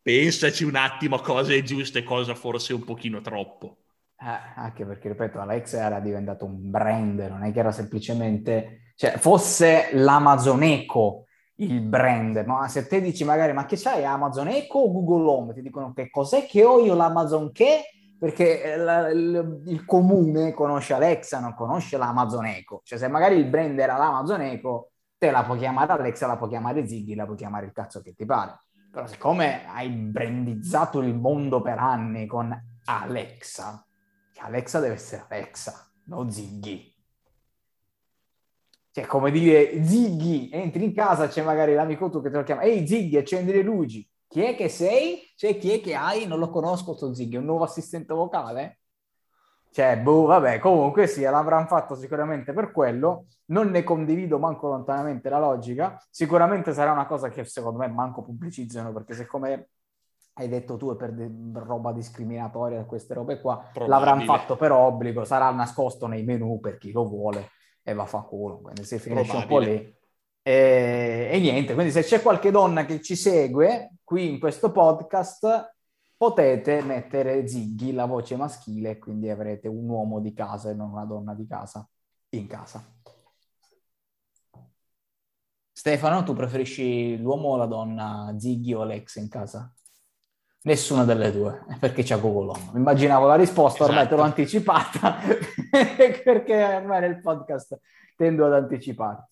pensaci 0.00 0.64
un 0.64 0.76
attimo 0.76 1.18
cosa 1.18 1.52
è 1.52 1.62
giusto 1.62 1.98
e 1.98 2.02
cosa 2.02 2.34
forse 2.34 2.72
un 2.72 2.84
pochino 2.84 3.20
troppo. 3.20 3.78
Eh, 4.18 4.54
anche 4.56 4.86
perché, 4.86 5.08
ripeto, 5.08 5.38
Alexa 5.38 5.84
era 5.84 6.00
diventato 6.00 6.46
un 6.46 6.70
brand, 6.70 7.20
non 7.20 7.42
è 7.42 7.52
che 7.52 7.58
era 7.58 7.72
semplicemente... 7.72 8.92
Cioè, 8.96 9.18
fosse 9.18 9.88
l'Amazon 9.92 10.62
Echo 10.62 11.24
il 11.56 11.80
brand, 11.82 12.42
ma 12.46 12.66
se 12.68 12.86
te 12.86 13.00
dici 13.00 13.24
magari 13.24 13.52
ma 13.52 13.64
che 13.66 13.76
c'hai 13.76 14.04
Amazon 14.04 14.48
Echo 14.48 14.78
o 14.78 14.92
Google 14.92 15.30
Home? 15.30 15.54
Ti 15.54 15.62
dicono 15.62 15.92
che 15.92 16.10
cos'è 16.10 16.46
che 16.46 16.64
ho 16.64 16.80
io 16.80 16.94
l'Amazon 16.94 17.52
che? 17.52 17.82
Perché 18.18 18.76
la, 18.76 19.08
il, 19.10 19.62
il, 19.66 19.84
comune 19.84 20.52
conosce 20.52 20.94
Alexa, 20.94 21.40
non 21.40 21.54
conosce 21.54 21.96
l'Amazon 21.96 22.46
Echo. 22.46 22.80
Cioè 22.84 22.98
se 22.98 23.08
magari 23.08 23.36
il 23.36 23.44
brand 23.46 23.78
era 23.78 23.96
l'Amazon 23.96 24.40
Echo, 24.40 24.92
te 25.18 25.30
la 25.30 25.44
puoi 25.44 25.58
chiamare 25.58 25.92
Alexa, 25.92 26.26
la 26.26 26.36
puoi 26.36 26.50
chiamare 26.50 26.86
Ziggy, 26.86 27.14
la 27.14 27.24
puoi 27.24 27.36
chiamare 27.36 27.66
il 27.66 27.72
cazzo 27.72 28.00
che 28.02 28.14
ti 28.14 28.24
pare. 28.24 28.58
Però 28.90 29.06
siccome 29.06 29.66
hai 29.66 29.88
brandizzato 29.88 31.00
il 31.00 31.14
mondo 31.14 31.60
per 31.60 31.78
anni 31.78 32.26
con 32.26 32.56
Alexa, 32.84 33.84
Alexa 34.38 34.80
deve 34.80 34.94
essere 34.94 35.24
Alexa, 35.28 35.90
non 36.04 36.30
Ziggy. 36.30 36.92
Cioè, 38.90 39.06
come 39.06 39.30
dire, 39.30 39.82
Ziggy, 39.84 40.50
entri 40.52 40.84
in 40.84 40.94
casa, 40.94 41.26
c'è 41.26 41.42
magari 41.42 41.74
l'amico 41.74 42.10
tuo 42.10 42.20
che 42.20 42.30
te 42.30 42.36
lo 42.36 42.44
chiama, 42.44 42.62
ehi 42.62 42.86
Ziggy, 42.86 43.16
accendi 43.16 43.52
le 43.52 43.62
luci. 43.62 44.08
Chi 44.28 44.42
è 44.42 44.54
che 44.54 44.68
sei? 44.68 45.32
Cioè, 45.34 45.58
chi 45.58 45.72
è 45.72 45.80
che 45.80 45.94
hai? 45.94 46.26
Non 46.26 46.38
lo 46.38 46.50
conosco, 46.50 46.94
sto 46.94 47.12
Ziggy, 47.12 47.36
un 47.36 47.44
nuovo 47.44 47.64
assistente 47.64 48.14
vocale? 48.14 48.78
Cioè, 49.74 49.98
boh, 49.98 50.26
vabbè, 50.26 50.60
comunque 50.60 51.08
sì, 51.08 51.22
l'avranno 51.22 51.66
fatto 51.66 51.96
sicuramente 51.96 52.52
per 52.52 52.70
quello. 52.70 53.26
Non 53.46 53.70
ne 53.70 53.82
condivido 53.82 54.38
manco 54.38 54.68
lontanamente 54.68 55.28
la 55.28 55.40
logica. 55.40 56.00
Sicuramente 56.10 56.72
sarà 56.72 56.92
una 56.92 57.06
cosa 57.06 57.28
che 57.28 57.44
secondo 57.44 57.78
me 57.78 57.88
manco 57.88 58.22
pubblicizzano, 58.22 58.92
perché 58.92 59.14
siccome 59.14 59.70
hai 60.34 60.48
detto 60.48 60.76
tu 60.76 60.92
è 60.92 60.96
per 60.96 61.12
de- 61.12 61.28
roba 61.54 61.90
discriminatoria, 61.90 62.84
queste 62.84 63.14
robe 63.14 63.40
qua, 63.40 63.68
l'avranno 63.86 64.22
fatto 64.22 64.54
per 64.54 64.70
obbligo, 64.70 65.24
sarà 65.24 65.50
nascosto 65.50 66.06
nei 66.06 66.22
menu 66.22 66.60
per 66.60 66.78
chi 66.78 66.92
lo 66.92 67.08
vuole 67.08 67.50
e 67.82 67.94
va 67.94 68.04
a 68.04 68.06
fa 68.06 68.20
culo, 68.20 68.60
quindi 68.60 68.84
si 68.84 69.00
finisce 69.00 69.34
un 69.34 69.46
po' 69.48 69.58
lì. 69.58 69.92
E, 70.40 71.30
e, 71.32 71.38
niente, 71.40 71.74
quindi 71.74 71.90
se 71.90 72.02
c'è 72.02 72.22
qualche 72.22 72.52
donna 72.52 72.84
che 72.84 73.00
ci 73.00 73.16
segue 73.16 73.94
qui 74.04 74.30
in 74.30 74.38
questo 74.38 74.70
podcast, 74.70 75.73
potete 76.24 76.80
mettere 76.80 77.46
Ziggy, 77.46 77.92
la 77.92 78.06
voce 78.06 78.34
maschile, 78.34 78.98
quindi 78.98 79.28
avrete 79.28 79.68
un 79.68 79.86
uomo 79.86 80.20
di 80.20 80.32
casa 80.32 80.70
e 80.70 80.74
non 80.74 80.90
una 80.90 81.04
donna 81.04 81.34
di 81.34 81.46
casa 81.46 81.86
in 82.30 82.46
casa. 82.46 82.82
Stefano, 85.70 86.22
tu 86.22 86.32
preferisci 86.32 87.18
l'uomo 87.18 87.48
o 87.48 87.56
la 87.56 87.66
donna, 87.66 88.34
Ziggy 88.38 88.72
o 88.72 88.80
Alex 88.80 89.16
in 89.16 89.28
casa? 89.28 89.70
Nessuna 90.62 91.04
delle 91.04 91.30
due, 91.30 91.62
perché 91.78 92.02
c'è 92.02 92.18
Google 92.18 92.52
Home. 92.52 92.78
Immaginavo 92.78 93.26
la 93.26 93.34
risposta, 93.34 93.84
ormai 93.84 94.08
te 94.08 94.14
l'ho 94.14 94.24
esatto. 94.24 94.40
anticipata, 94.40 95.16
perché 96.24 96.64
ormai 96.64 97.00
nel 97.00 97.20
podcast 97.20 97.78
tendo 98.16 98.46
ad 98.46 98.54
anticipare. 98.54 99.28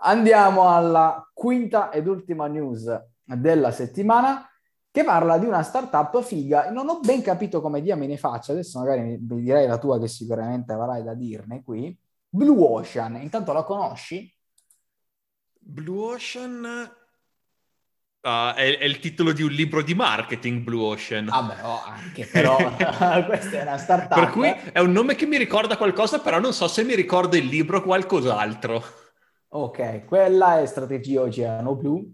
Andiamo 0.00 0.68
alla 0.68 1.26
quinta 1.32 1.90
ed 1.90 2.06
ultima 2.06 2.48
news 2.48 2.84
della 3.24 3.70
settimana, 3.70 4.46
che 4.98 5.04
parla 5.04 5.38
di 5.38 5.46
una 5.46 5.62
startup 5.62 6.20
figa. 6.22 6.70
Non 6.70 6.88
ho 6.88 6.98
ben 6.98 7.22
capito 7.22 7.60
come 7.60 7.80
diamine 7.80 8.16
faccia, 8.16 8.52
adesso 8.52 8.80
magari 8.80 9.00
mi 9.02 9.18
direi 9.20 9.66
la 9.68 9.78
tua 9.78 10.00
che 10.00 10.08
sicuramente 10.08 10.72
avrai 10.72 11.04
da 11.04 11.14
dirne 11.14 11.62
qui. 11.62 11.96
Blue 12.28 12.60
Ocean, 12.60 13.16
intanto 13.22 13.52
la 13.52 13.62
conosci? 13.62 14.34
Blue 15.58 16.14
Ocean 16.14 16.96
Uh, 18.20 18.52
è, 18.52 18.78
è, 18.78 18.84
il 18.84 18.98
titolo 18.98 19.32
di 19.32 19.42
un 19.42 19.50
libro 19.50 19.80
di 19.80 19.94
marketing, 19.94 20.62
Blue 20.62 20.82
Ocean. 20.82 21.26
Vabbè, 21.26 21.64
oh, 21.64 21.82
anche, 21.84 22.26
però 22.26 22.56
questa 23.24 23.60
è 23.60 23.62
una 23.62 23.78
startup. 23.78 24.18
Per 24.18 24.30
cui 24.30 24.48
è 24.72 24.80
un 24.80 24.90
nome 24.90 25.14
che 25.14 25.24
mi 25.24 25.38
ricorda 25.38 25.76
qualcosa, 25.76 26.18
però 26.18 26.40
non 26.40 26.52
so 26.52 26.66
se 26.66 26.82
mi 26.82 26.96
ricorda 26.96 27.38
il 27.38 27.46
libro 27.46 27.78
o 27.78 27.82
qualcos'altro. 27.82 28.82
Ok, 29.50 30.04
quella 30.04 30.60
è 30.60 30.66
Strategia 30.66 31.22
Oceano 31.22 31.76
Blu, 31.76 32.12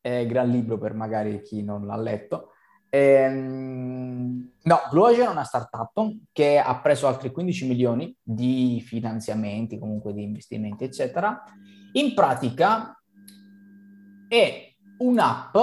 un 0.00 0.26
gran 0.26 0.50
libro 0.50 0.78
per 0.78 0.94
magari 0.94 1.42
chi 1.42 1.62
non 1.62 1.86
l'ha 1.86 1.96
letto. 1.96 2.52
Ehm, 2.90 4.50
no, 4.62 4.78
Blue 4.90 5.10
Ocean 5.10 5.28
è 5.28 5.30
una 5.30 5.44
startup 5.44 6.16
che 6.32 6.58
ha 6.58 6.80
preso 6.80 7.06
altri 7.06 7.30
15 7.30 7.66
milioni 7.66 8.16
di 8.22 8.82
finanziamenti, 8.84 9.78
comunque 9.78 10.12
di 10.12 10.22
investimenti, 10.22 10.84
eccetera. 10.84 11.42
In 11.92 12.14
pratica 12.14 12.98
è 14.28 14.74
un'app, 14.98 15.56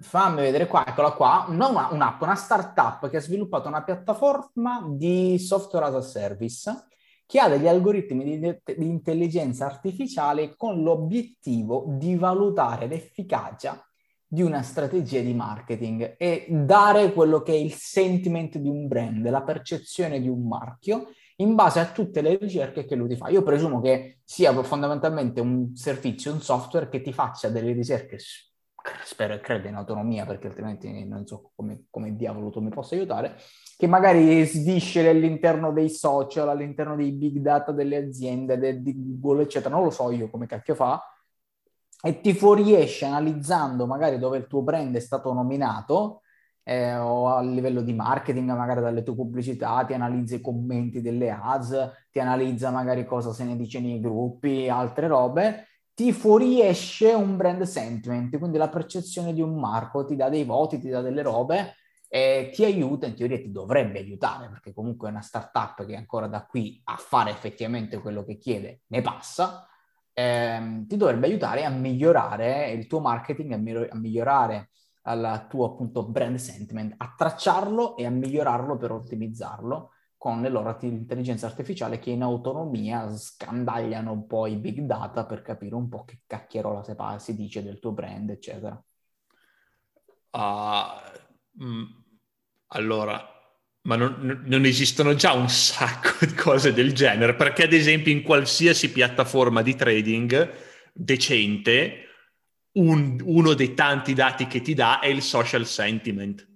fammi 0.00 0.40
vedere 0.40 0.66
qua, 0.66 0.86
eccola 0.86 1.12
qua, 1.12 1.46
non 1.48 1.72
una, 1.72 1.88
un'app, 1.90 2.22
una 2.22 2.34
startup 2.34 3.08
che 3.08 3.18
ha 3.18 3.20
sviluppato 3.20 3.68
una 3.68 3.82
piattaforma 3.82 4.86
di 4.88 5.38
software 5.38 5.86
as 5.86 5.94
a 5.94 6.02
service 6.02 6.88
che 7.30 7.38
ha 7.38 7.48
degli 7.48 7.68
algoritmi 7.68 8.24
di, 8.24 8.40
di 8.76 8.88
intelligenza 8.88 9.64
artificiale 9.64 10.56
con 10.56 10.82
l'obiettivo 10.82 11.84
di 11.86 12.16
valutare 12.16 12.88
l'efficacia 12.88 13.80
di 14.26 14.42
una 14.42 14.62
strategia 14.62 15.20
di 15.20 15.32
marketing 15.32 16.16
e 16.18 16.46
dare 16.50 17.12
quello 17.12 17.40
che 17.42 17.52
è 17.52 17.56
il 17.56 17.72
sentiment 17.72 18.58
di 18.58 18.68
un 18.68 18.88
brand, 18.88 19.30
la 19.30 19.42
percezione 19.42 20.20
di 20.20 20.26
un 20.26 20.48
marchio 20.48 21.10
in 21.36 21.54
base 21.54 21.78
a 21.78 21.92
tutte 21.92 22.20
le 22.20 22.36
ricerche 22.36 22.84
che 22.84 22.96
lui 22.96 23.06
ti 23.06 23.16
fa. 23.16 23.28
Io 23.28 23.44
presumo 23.44 23.80
che 23.80 24.18
sia 24.24 24.52
fondamentalmente 24.64 25.40
un 25.40 25.76
servizio, 25.76 26.32
un 26.32 26.42
software 26.42 26.88
che 26.88 27.00
ti 27.00 27.12
faccia 27.12 27.48
delle 27.48 27.72
ricerche 27.72 28.18
spero 29.04 29.34
e 29.34 29.40
credo 29.40 29.68
in 29.68 29.74
autonomia 29.74 30.24
perché 30.24 30.48
altrimenti 30.48 31.04
non 31.04 31.26
so 31.26 31.50
come, 31.54 31.84
come 31.90 32.16
diavolo 32.16 32.50
tu 32.50 32.60
mi 32.60 32.70
possa 32.70 32.94
aiutare, 32.94 33.36
che 33.76 33.86
magari 33.86 34.44
sviscere 34.44 35.10
all'interno 35.10 35.72
dei 35.72 35.90
social, 35.90 36.48
all'interno 36.48 36.96
dei 36.96 37.12
big 37.12 37.38
data 37.38 37.72
delle 37.72 37.96
aziende, 37.96 38.58
de, 38.58 38.82
di 38.82 38.94
Google, 39.18 39.42
eccetera, 39.42 39.74
non 39.74 39.84
lo 39.84 39.90
so 39.90 40.10
io 40.10 40.30
come 40.30 40.46
cacchio 40.46 40.74
fa, 40.74 41.02
e 42.02 42.20
ti 42.20 42.32
fuoriesce 42.32 43.04
analizzando 43.04 43.86
magari 43.86 44.18
dove 44.18 44.38
il 44.38 44.46
tuo 44.46 44.62
brand 44.62 44.94
è 44.96 45.00
stato 45.00 45.32
nominato, 45.32 46.22
eh, 46.62 46.96
o 46.96 47.28
a 47.28 47.42
livello 47.42 47.82
di 47.82 47.92
marketing, 47.92 48.50
magari 48.50 48.80
dalle 48.80 49.02
tue 49.02 49.14
pubblicità, 49.14 49.84
ti 49.84 49.94
analizza 49.94 50.36
i 50.36 50.40
commenti 50.40 51.00
delle 51.00 51.30
ads, 51.30 52.08
ti 52.10 52.20
analizza 52.20 52.70
magari 52.70 53.04
cosa 53.04 53.32
se 53.32 53.44
ne 53.44 53.56
dice 53.56 53.80
nei 53.80 54.00
gruppi, 54.00 54.68
altre 54.68 55.08
robe, 55.08 55.66
ti 56.00 56.14
fuoriesce 56.14 57.12
un 57.12 57.36
brand 57.36 57.60
sentiment, 57.64 58.38
quindi 58.38 58.56
la 58.56 58.70
percezione 58.70 59.34
di 59.34 59.42
un 59.42 59.60
marco, 59.60 60.06
ti 60.06 60.16
dà 60.16 60.30
dei 60.30 60.44
voti, 60.44 60.78
ti 60.78 60.88
dà 60.88 61.02
delle 61.02 61.20
robe 61.20 61.74
e 62.08 62.48
ti 62.54 62.64
aiuta, 62.64 63.04
in 63.04 63.14
teoria 63.14 63.36
ti 63.36 63.50
dovrebbe 63.50 63.98
aiutare, 63.98 64.48
perché 64.48 64.72
comunque 64.72 65.08
è 65.08 65.10
una 65.10 65.20
startup 65.20 65.84
che 65.84 65.94
ancora 65.94 66.26
da 66.26 66.46
qui 66.46 66.80
a 66.84 66.96
fare 66.96 67.30
effettivamente 67.30 67.98
quello 67.98 68.24
che 68.24 68.38
chiede 68.38 68.80
ne 68.86 69.02
passa, 69.02 69.68
ehm, 70.14 70.86
ti 70.86 70.96
dovrebbe 70.96 71.26
aiutare 71.26 71.66
a 71.66 71.68
migliorare 71.68 72.70
il 72.70 72.86
tuo 72.86 73.00
marketing, 73.00 73.52
a, 73.52 73.94
migliorare 73.98 74.70
il 75.04 75.46
tuo 75.50 75.66
appunto 75.66 76.08
brand 76.08 76.36
sentiment, 76.36 76.94
a 76.96 77.12
tracciarlo 77.14 77.98
e 77.98 78.06
a 78.06 78.10
migliorarlo 78.10 78.78
per 78.78 78.92
ottimizzarlo 78.92 79.90
con 80.20 80.42
le 80.42 80.50
loro 80.50 80.76
intelligenze 80.82 81.46
artificiali 81.46 81.98
che 81.98 82.10
in 82.10 82.20
autonomia 82.20 83.08
scandagliano 83.08 84.12
un 84.12 84.26
po' 84.26 84.46
i 84.46 84.56
big 84.56 84.80
data 84.80 85.24
per 85.24 85.40
capire 85.40 85.74
un 85.74 85.88
po' 85.88 86.04
che 86.04 86.20
cacchierola 86.26 86.84
si 87.18 87.34
dice 87.34 87.62
del 87.62 87.78
tuo 87.78 87.92
brand, 87.92 88.28
eccetera. 88.28 88.84
Uh, 90.32 91.64
mh, 91.64 92.04
allora, 92.66 93.18
ma 93.84 93.96
non, 93.96 94.42
non, 94.44 94.66
esistono 94.66 95.14
già 95.14 95.32
un 95.32 95.48
sacco 95.48 96.26
di 96.26 96.34
cose 96.34 96.74
del 96.74 96.92
genere? 96.92 97.34
Perché 97.34 97.62
ad 97.62 97.72
esempio 97.72 98.12
in 98.12 98.20
qualsiasi 98.20 98.92
piattaforma 98.92 99.62
di 99.62 99.74
trading 99.74 100.52
decente, 100.92 102.08
un, 102.72 103.18
uno 103.24 103.54
dei 103.54 103.72
tanti 103.72 104.12
dati 104.12 104.46
che 104.46 104.60
ti 104.60 104.74
dà 104.74 104.98
è 104.98 105.06
il 105.06 105.22
social 105.22 105.64
sentiment 105.64 106.49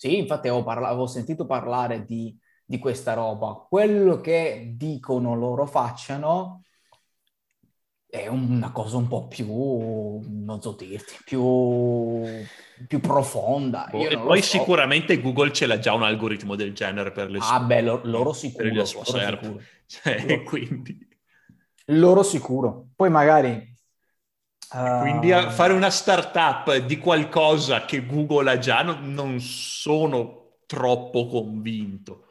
sì, 0.00 0.16
infatti 0.16 0.48
avevo, 0.48 0.64
parla- 0.64 0.88
avevo 0.88 1.06
sentito 1.06 1.44
parlare 1.44 2.06
di, 2.06 2.34
di, 2.64 2.78
questa 2.78 3.12
roba. 3.12 3.66
Quello 3.68 4.18
che 4.22 4.72
dicono 4.74 5.34
loro 5.34 5.66
facciano 5.66 6.62
è 8.06 8.26
una 8.26 8.72
cosa 8.72 8.96
un 8.96 9.08
po' 9.08 9.28
più, 9.28 9.46
non 10.26 10.58
so 10.62 10.72
dirti, 10.72 11.18
più, 11.22 12.22
più 12.88 12.98
profonda. 12.98 13.90
Oh, 13.92 14.08
e 14.08 14.18
poi 14.18 14.40
so. 14.40 14.56
sicuramente 14.56 15.20
Google 15.20 15.52
ce 15.52 15.66
l'ha 15.66 15.78
già 15.78 15.92
un 15.92 16.04
algoritmo 16.04 16.54
del 16.54 16.72
genere 16.72 17.12
per 17.12 17.28
le 17.28 17.38
sue... 17.38 17.54
Ah 17.54 17.60
beh, 17.60 17.82
lo, 17.82 18.00
loro 18.04 18.32
sicuro. 18.32 18.64
Per 18.64 18.72
le 18.72 18.86
sue 18.86 19.02
loro 19.04 19.36
sicuro. 19.36 19.62
Cioè, 19.84 20.24
loro, 20.26 20.42
quindi... 20.44 21.08
Loro 21.88 22.22
sicuro. 22.22 22.86
Poi 22.96 23.10
magari 23.10 23.69
quindi 24.70 25.32
a 25.32 25.50
fare 25.50 25.72
una 25.72 25.90
startup 25.90 26.76
di 26.76 26.98
qualcosa 26.98 27.84
che 27.84 28.06
Google 28.06 28.52
ha 28.52 28.58
già 28.58 28.82
non, 28.82 29.12
non 29.12 29.40
sono 29.40 30.58
troppo 30.66 31.26
convinto. 31.26 32.26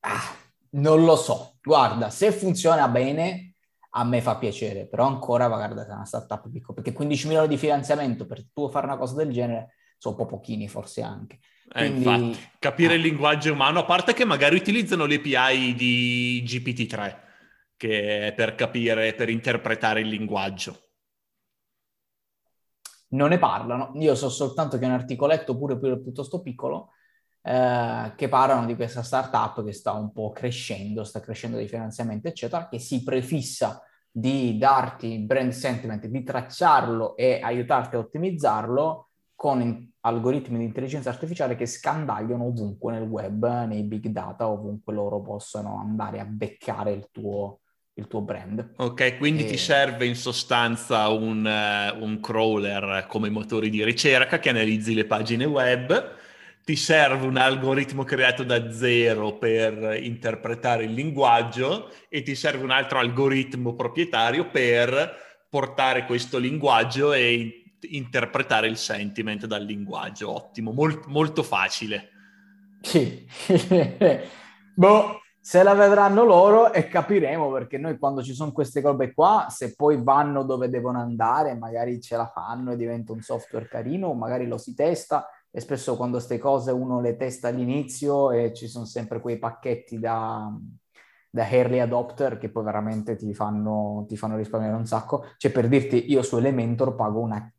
Ah, 0.00 0.36
non 0.70 1.04
lo 1.04 1.16
so. 1.16 1.58
Guarda, 1.60 2.08
se 2.08 2.30
funziona 2.30 2.86
bene, 2.86 3.54
a 3.90 4.04
me 4.04 4.22
fa 4.22 4.36
piacere, 4.36 4.86
però 4.86 5.06
ancora, 5.06 5.48
guarda, 5.48 5.84
è 5.84 5.92
una 5.92 6.04
startup 6.04 6.48
piccola, 6.48 6.74
perché 6.74 6.92
15 6.92 7.26
milioni 7.26 7.48
di 7.48 7.56
finanziamento 7.56 8.26
per 8.26 8.44
tu 8.52 8.70
fare 8.70 8.86
una 8.86 8.96
cosa 8.96 9.16
del 9.16 9.32
genere 9.32 9.74
sono 9.98 10.14
un 10.14 10.22
po' 10.22 10.36
pochini 10.36 10.68
forse 10.68 11.02
anche. 11.02 11.40
Eh, 11.72 11.86
infatti, 11.86 12.38
capire 12.60 12.92
eh. 12.94 12.96
il 12.96 13.02
linguaggio 13.02 13.52
umano, 13.52 13.80
a 13.80 13.84
parte 13.84 14.12
che 14.12 14.24
magari 14.24 14.54
utilizzano 14.54 15.04
le 15.04 15.16
API 15.16 15.74
di 15.74 16.44
GPT-3 16.46 17.28
che 17.80 18.26
è 18.26 18.34
per 18.34 18.54
capire, 18.54 19.14
per 19.14 19.30
interpretare 19.30 20.02
il 20.02 20.08
linguaggio. 20.08 20.88
Non 23.12 23.30
ne 23.30 23.38
parlano, 23.38 23.92
io 23.94 24.14
so 24.14 24.28
soltanto 24.28 24.76
che 24.76 24.84
è 24.84 24.86
un 24.86 24.92
articoletto 24.92 25.56
pure 25.56 25.78
piuttosto 25.78 26.42
piccolo 26.42 26.90
eh, 27.40 28.12
che 28.16 28.28
parlano 28.28 28.66
di 28.66 28.76
questa 28.76 29.02
startup 29.02 29.64
che 29.64 29.72
sta 29.72 29.92
un 29.92 30.12
po' 30.12 30.30
crescendo, 30.30 31.04
sta 31.04 31.20
crescendo 31.20 31.56
di 31.56 31.66
finanziamento, 31.66 32.28
eccetera, 32.28 32.68
che 32.68 32.78
si 32.78 33.02
prefissa 33.02 33.82
di 34.10 34.58
darti 34.58 35.18
brand 35.20 35.52
sentiment, 35.52 36.04
di 36.04 36.22
tracciarlo 36.22 37.16
e 37.16 37.40
aiutarti 37.42 37.96
a 37.96 38.00
ottimizzarlo 38.00 39.08
con 39.34 39.90
algoritmi 40.00 40.58
di 40.58 40.64
intelligenza 40.64 41.08
artificiale 41.08 41.56
che 41.56 41.64
scandagliano 41.64 42.44
ovunque 42.44 42.92
nel 42.92 43.08
web, 43.08 43.64
nei 43.64 43.84
big 43.84 44.08
data, 44.08 44.46
ovunque 44.46 44.92
loro 44.92 45.22
possano 45.22 45.78
andare 45.78 46.20
a 46.20 46.26
beccare 46.26 46.92
il 46.92 47.08
tuo, 47.10 47.60
il 48.00 48.08
tuo 48.08 48.20
brand. 48.20 48.72
Ok, 48.76 49.18
quindi 49.18 49.44
e... 49.44 49.46
ti 49.46 49.56
serve 49.56 50.06
in 50.06 50.16
sostanza 50.16 51.08
un, 51.08 51.44
uh, 51.44 52.02
un 52.02 52.20
crawler 52.20 53.06
come 53.08 53.30
motori 53.30 53.70
di 53.70 53.84
ricerca 53.84 54.38
che 54.38 54.48
analizzi 54.48 54.94
le 54.94 55.04
pagine 55.04 55.44
web 55.44 56.18
ti 56.64 56.76
serve 56.76 57.26
un 57.26 57.36
algoritmo 57.36 58.04
creato 58.04 58.44
da 58.44 58.70
zero 58.70 59.38
per 59.38 59.98
interpretare 60.00 60.84
il 60.84 60.92
linguaggio 60.92 61.90
e 62.08 62.22
ti 62.22 62.34
serve 62.34 62.62
un 62.62 62.70
altro 62.70 62.98
algoritmo 62.98 63.74
proprietario 63.74 64.48
per 64.50 65.46
portare 65.48 66.04
questo 66.04 66.38
linguaggio 66.38 67.12
e 67.12 67.64
interpretare 67.88 68.68
il 68.68 68.76
sentiment 68.76 69.46
dal 69.46 69.64
linguaggio. 69.64 70.30
Ottimo, 70.30 70.70
Mol- 70.72 71.02
molto 71.06 71.42
facile. 71.42 72.10
Sì, 72.82 73.26
boh, 74.74 75.19
se 75.50 75.64
la 75.64 75.74
vedranno 75.74 76.22
loro 76.22 76.72
e 76.72 76.86
capiremo 76.86 77.50
perché 77.50 77.76
noi 77.76 77.98
quando 77.98 78.22
ci 78.22 78.34
sono 78.34 78.52
queste 78.52 78.80
cose 78.80 79.12
qua, 79.12 79.48
se 79.50 79.74
poi 79.74 80.00
vanno 80.00 80.44
dove 80.44 80.68
devono 80.68 81.00
andare, 81.00 81.56
magari 81.56 82.00
ce 82.00 82.16
la 82.16 82.28
fanno 82.32 82.70
e 82.70 82.76
diventa 82.76 83.10
un 83.10 83.20
software 83.20 83.66
carino, 83.66 84.14
magari 84.14 84.46
lo 84.46 84.58
si 84.58 84.76
testa 84.76 85.26
e 85.50 85.58
spesso 85.58 85.96
quando 85.96 86.18
queste 86.18 86.38
cose 86.38 86.70
uno 86.70 87.00
le 87.00 87.16
testa 87.16 87.48
all'inizio 87.48 88.30
e 88.30 88.54
ci 88.54 88.68
sono 88.68 88.84
sempre 88.84 89.20
quei 89.20 89.40
pacchetti 89.40 89.98
da, 89.98 90.56
da 91.28 91.50
early 91.50 91.80
adopter 91.80 92.38
che 92.38 92.48
poi 92.48 92.62
veramente 92.62 93.16
ti 93.16 93.34
fanno, 93.34 94.04
ti 94.06 94.16
fanno 94.16 94.36
risparmiare 94.36 94.76
un 94.76 94.86
sacco. 94.86 95.24
Cioè 95.36 95.50
per 95.50 95.66
dirti, 95.66 96.12
io 96.12 96.22
su 96.22 96.36
Elementor 96.36 96.94
pago 96.94 97.18
una 97.18 97.52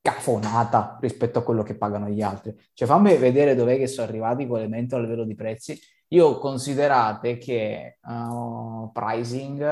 cafonata 0.00 0.98
rispetto 1.00 1.38
a 1.38 1.42
quello 1.42 1.62
che 1.62 1.76
pagano 1.76 2.08
gli 2.08 2.22
altri. 2.22 2.54
Cioè 2.72 2.88
fammi 2.88 3.16
vedere 3.16 3.54
dov'è 3.54 3.76
che 3.76 3.86
sono 3.86 4.06
arrivati 4.08 4.46
con 4.46 4.58
Elementor 4.58 5.00
a 5.00 5.02
livello 5.02 5.24
di 5.24 5.34
prezzi. 5.34 5.78
Io 6.08 6.38
considerate 6.38 7.36
che 7.36 7.98
uh, 8.02 8.90
pricing, 8.92 9.62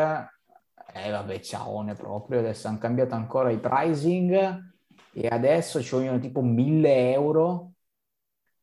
eh 0.93 1.11
vabbè 1.11 1.41
ciaone 1.41 1.95
proprio, 1.95 2.41
adesso 2.41 2.69
hanno 2.69 2.79
cambiato 2.79 3.15
ancora 3.15 3.51
i 3.51 3.59
pricing 3.59 4.75
e 5.13 5.27
adesso 5.29 5.83
ci 5.83 5.95
vogliono 5.95 6.19
tipo 6.19 6.43
1000 6.43 7.13
euro 7.13 7.73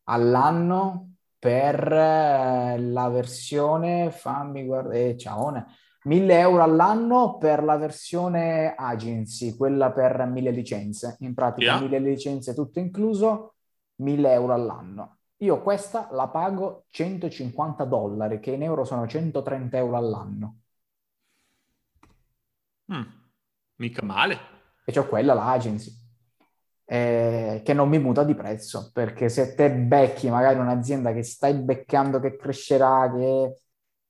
all'anno 0.04 1.14
per 1.38 1.92
eh, 1.92 2.78
la 2.78 3.08
versione, 3.08 4.10
fammi 4.10 4.64
guardare, 4.64 5.10
eh, 5.10 5.16
ciaone, 5.18 5.66
1000 6.04 6.38
euro 6.38 6.62
all'anno 6.62 7.38
per 7.38 7.62
la 7.62 7.76
versione 7.76 8.74
agency, 8.74 9.56
quella 9.56 9.92
per 9.92 10.26
1000 10.26 10.50
licenze, 10.50 11.16
in 11.20 11.34
pratica 11.34 11.72
yeah. 11.72 11.80
1000 11.80 11.98
licenze 11.98 12.54
tutto 12.54 12.78
incluso, 12.78 13.54
1000 13.96 14.32
euro 14.32 14.54
all'anno. 14.54 15.18
Io 15.38 15.60
questa 15.62 16.08
la 16.12 16.28
pago 16.28 16.84
150 16.90 17.84
dollari, 17.84 18.40
che 18.40 18.52
in 18.52 18.62
euro 18.62 18.84
sono 18.84 19.06
130 19.06 19.76
euro 19.76 19.96
all'anno. 19.96 20.56
Mm, 22.92 23.02
mica 23.76 24.04
male. 24.04 24.38
E 24.84 24.92
c'ho 24.92 25.06
quella, 25.06 25.34
l'agency 25.34 26.02
eh, 26.86 27.62
che 27.64 27.72
non 27.72 27.88
mi 27.88 27.98
muta 27.98 28.24
di 28.24 28.34
prezzo, 28.34 28.90
perché 28.92 29.28
se 29.28 29.54
te 29.54 29.70
becchi 29.70 30.28
magari 30.28 30.58
un'azienda 30.58 31.12
che 31.12 31.22
stai 31.22 31.54
beccando, 31.54 32.20
che 32.20 32.36
crescerà, 32.36 33.10
che, 33.14 33.62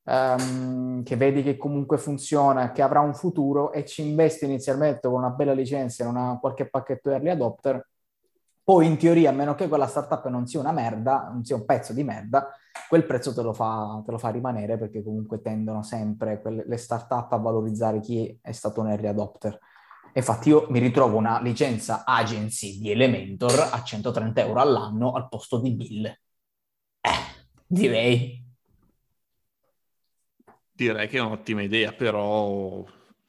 um, 0.04 1.02
che 1.02 1.16
vedi 1.16 1.42
che 1.42 1.56
comunque 1.56 1.98
funziona, 1.98 2.72
che 2.72 2.82
avrà 2.82 3.00
un 3.00 3.14
futuro 3.14 3.72
e 3.72 3.84
ci 3.84 4.06
investi 4.06 4.44
inizialmente 4.44 5.08
con 5.08 5.18
una 5.18 5.30
bella 5.30 5.52
licenza 5.52 6.02
in 6.02 6.10
una, 6.10 6.38
qualche 6.40 6.68
pacchetto 6.68 7.10
early 7.10 7.30
adopter, 7.30 7.86
poi 8.64 8.86
in 8.86 8.96
teoria, 8.96 9.28
a 9.28 9.32
meno 9.34 9.54
che 9.54 9.68
quella 9.68 9.86
startup 9.86 10.26
non 10.28 10.46
sia 10.46 10.58
una 10.58 10.72
merda, 10.72 11.28
non 11.30 11.44
sia 11.44 11.54
un 11.54 11.66
pezzo 11.66 11.92
di 11.92 12.02
merda, 12.02 12.48
quel 12.88 13.04
prezzo 13.04 13.34
te 13.34 13.42
lo 13.42 13.52
fa, 13.52 14.02
te 14.04 14.10
lo 14.10 14.16
fa 14.16 14.30
rimanere 14.30 14.78
perché 14.78 15.02
comunque 15.02 15.42
tendono 15.42 15.82
sempre 15.82 16.40
quelle, 16.40 16.64
le 16.66 16.76
startup 16.78 17.30
a 17.30 17.36
valorizzare 17.36 18.00
chi 18.00 18.38
è 18.40 18.52
stato 18.52 18.80
un 18.80 18.88
early 18.88 19.08
adopter. 19.08 19.58
Infatti 20.14 20.48
io 20.48 20.66
mi 20.70 20.78
ritrovo 20.78 21.18
una 21.18 21.40
licenza 21.42 22.04
agency 22.06 22.78
di 22.78 22.90
Elementor 22.90 23.68
a 23.70 23.82
130 23.82 24.40
euro 24.40 24.60
all'anno 24.60 25.12
al 25.12 25.28
posto 25.28 25.60
di 25.60 25.74
1000. 25.74 26.20
Eh, 27.02 27.10
direi. 27.66 28.43
Direi 30.76 31.06
che 31.06 31.18
è 31.18 31.20
un'ottima 31.20 31.62
idea, 31.62 31.92
però 31.92 32.84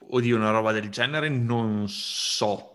oddio, 0.07 0.35
una 0.35 0.49
roba 0.49 0.71
del 0.71 0.89
genere 0.89 1.29
non 1.29 1.87
so. 1.87 2.71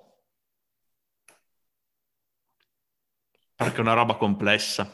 Perché 3.57 3.77
è 3.79 3.81
una 3.81 3.95
roba 3.95 4.15
complessa. 4.15 4.89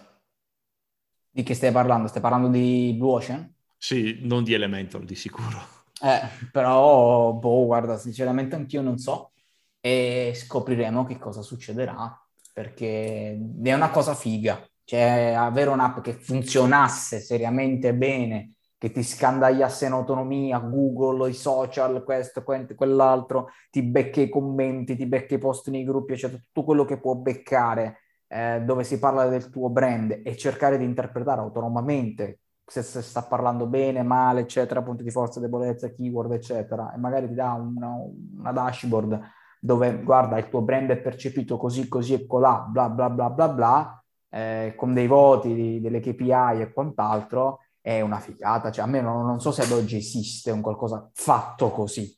Di 1.31 1.43
che 1.43 1.53
stai 1.53 1.73
parlando? 1.73 2.09
Stai 2.09 2.23
parlando 2.23 2.49
di 2.49 2.95
Blue 2.97 3.13
Ocean? 3.17 3.55
Sì, 3.77 4.21
non 4.23 4.45
di 4.45 4.55
Elementor, 4.55 5.05
di 5.05 5.15
sicuro. 5.15 5.85
Eh, 6.03 6.49
però, 6.51 7.35
boh, 7.35 7.67
guarda, 7.67 7.99
sinceramente 7.99 8.55
anch'io 8.55 8.81
non 8.81 8.97
so 8.97 9.33
e 9.79 10.33
scopriremo 10.35 11.05
che 11.05 11.19
cosa 11.19 11.43
succederà 11.43 12.19
perché 12.55 13.39
è 13.63 13.73
una 13.75 13.91
cosa 13.91 14.15
figa. 14.15 14.67
Cioè, 14.85 15.35
avere 15.37 15.69
un'app 15.69 16.01
che 16.01 16.15
funzionasse 16.15 17.21
seriamente 17.21 17.93
bene, 17.93 18.55
che 18.79 18.91
ti 18.91 19.03
scandagliasse 19.03 19.87
in 19.87 19.93
autonomia, 19.93 20.59
Google, 20.59 21.31
i 21.31 21.35
social, 21.35 22.05
questo, 22.05 22.43
quell'altro, 22.43 23.49
ti 23.71 23.83
becca 23.83 24.21
i 24.21 24.29
commenti, 24.29 24.97
ti 24.97 25.07
becca 25.07 25.35
i 25.35 25.39
post 25.39 25.69
nei 25.71 25.85
gruppi, 25.85 26.13
eccetera, 26.13 26.41
tutto 26.43 26.65
quello 26.65 26.85
che 26.85 26.99
può 26.99 27.15
beccare 27.15 28.01
eh, 28.29 28.63
dove 28.65 28.85
si 28.85 28.99
parla 28.99 29.27
del 29.29 29.51
tuo 29.51 29.71
brand 29.71 30.21
e 30.25 30.37
cercare 30.37 30.79
di 30.79 30.85
interpretare 30.85 31.41
autonomamente 31.41 32.41
se, 32.67 32.83
se, 32.83 33.01
sta 33.01 33.23
parlando 33.23 33.67
bene, 33.67 34.03
male, 34.03 34.41
eccetera, 34.41 34.83
punti 34.83 35.05
di 35.05 35.11
forza, 35.11 35.39
debolezza, 35.41 35.93
keyword, 35.93 36.33
eccetera, 36.33 36.93
e 36.93 36.99
magari 36.99 37.29
ti 37.29 37.35
dà 37.35 37.53
una, 37.53 37.95
una 38.39 38.53
dashboard 38.53 39.21
dove 39.61 40.03
guarda 40.03 40.39
il 40.39 40.49
tuo 40.49 40.63
brand 40.63 40.91
è 40.91 40.99
percepito 40.99 41.57
così, 41.57 41.89
così 41.89 42.15
e 42.15 42.27
colà, 42.27 42.67
bla 42.69 42.89
bla 42.89 43.09
bla 43.09 43.31
bla 43.31 43.49
bla, 43.49 44.05
eh, 44.31 44.75
con 44.77 44.95
dei 44.95 45.07
voti, 45.07 45.81
delle 45.81 46.01
KPI 46.01 46.61
e 46.61 46.73
quant'altro, 46.73 47.61
è 47.87 48.01
una 48.01 48.19
figata. 48.19 48.73
Cioè, 48.73 48.85
a 48.85 48.89
me 48.89 49.01
non, 49.01 49.25
non 49.25 49.41
so 49.41 49.53
se 49.53 49.63
ad 49.63 49.71
oggi 49.71 49.97
esiste 49.97 50.51
un 50.51 50.61
qualcosa 50.61 51.09
fatto 51.15 51.71
così. 51.71 52.13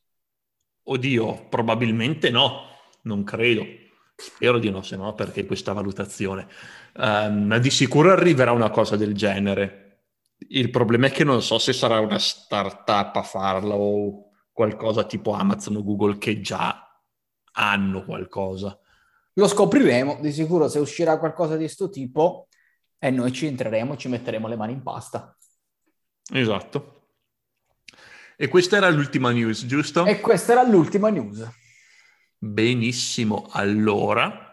Oddio, 0.85 1.48
probabilmente 1.48 2.31
no, 2.31 2.62
non 3.02 3.22
credo. 3.24 3.64
Spero 4.16 4.59
di 4.59 4.70
no, 4.70 4.83
se 4.83 4.96
no 4.96 5.14
perché 5.14 5.44
questa 5.44 5.74
valutazione. 5.74 6.48
Um, 6.96 7.59
di 7.59 7.70
sicuro 7.70 8.11
arriverà 8.11 8.52
una 8.52 8.70
cosa 8.70 8.96
del 8.96 9.14
genere 9.14 9.88
il 10.50 10.70
problema 10.70 11.07
è 11.07 11.11
che 11.11 11.24
non 11.24 11.42
so 11.42 11.59
se 11.59 11.72
sarà 11.72 11.98
una 12.00 12.18
startup 12.18 13.16
a 13.16 13.22
farla 13.22 13.74
o 13.74 14.31
qualcosa 14.52 15.04
tipo 15.04 15.33
Amazon 15.33 15.76
o 15.76 15.85
Google 15.85 16.18
che 16.18 16.40
già 16.40 17.02
hanno 17.52 18.04
qualcosa. 18.04 18.78
Lo 19.35 19.46
scopriremo, 19.48 20.18
di 20.20 20.33
sicuro 20.33 20.68
se 20.68 20.78
uscirà 20.78 21.18
qualcosa 21.18 21.57
di 21.57 21.64
questo 21.64 21.90
tipo 21.90 22.48
e 22.98 23.11
noi 23.11 23.33
ci 23.33 23.46
entreremo, 23.46 23.96
ci 23.96 24.09
metteremo 24.09 24.48
le 24.48 24.57
mani 24.57 24.72
in 24.72 24.83
pasta. 24.83 25.37
Esatto. 26.33 26.97
E 28.37 28.49
questa 28.49 28.77
era 28.77 28.88
l'ultima 28.88 29.31
news, 29.31 29.67
giusto? 29.67 30.05
E 30.05 30.21
questa 30.21 30.53
era 30.53 30.62
l'ultima 30.62 31.09
news. 31.09 31.49
Benissimo, 32.38 33.49
allora 33.51 34.49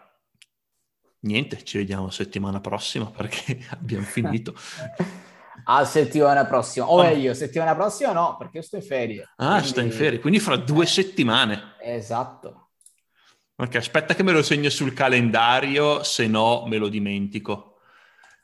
niente, 1.26 1.62
ci 1.64 1.78
vediamo 1.78 2.10
settimana 2.10 2.60
prossima 2.60 3.06
perché 3.06 3.64
abbiamo 3.70 4.04
finito. 4.04 4.54
a 5.64 5.84
settimana 5.84 6.46
prossima. 6.46 6.90
O 6.90 7.02
meglio, 7.02 7.34
settimana 7.34 7.74
prossima 7.74 8.12
no, 8.12 8.36
perché 8.36 8.62
sto 8.62 8.76
in 8.76 8.82
ferie. 8.82 9.28
Ah, 9.36 9.50
quindi... 9.50 9.68
sta 9.68 9.82
in 9.82 9.90
ferie, 9.90 10.20
quindi 10.20 10.38
fra 10.38 10.56
due 10.56 10.84
eh, 10.84 10.88
settimane. 10.88 11.74
Esatto. 11.82 12.70
Ok, 13.56 13.74
aspetta 13.76 14.14
che 14.14 14.22
me 14.22 14.32
lo 14.32 14.42
segno 14.42 14.68
sul 14.68 14.92
calendario, 14.92 16.02
se 16.02 16.26
no 16.26 16.66
me 16.66 16.76
lo 16.76 16.88
dimentico. 16.88 17.78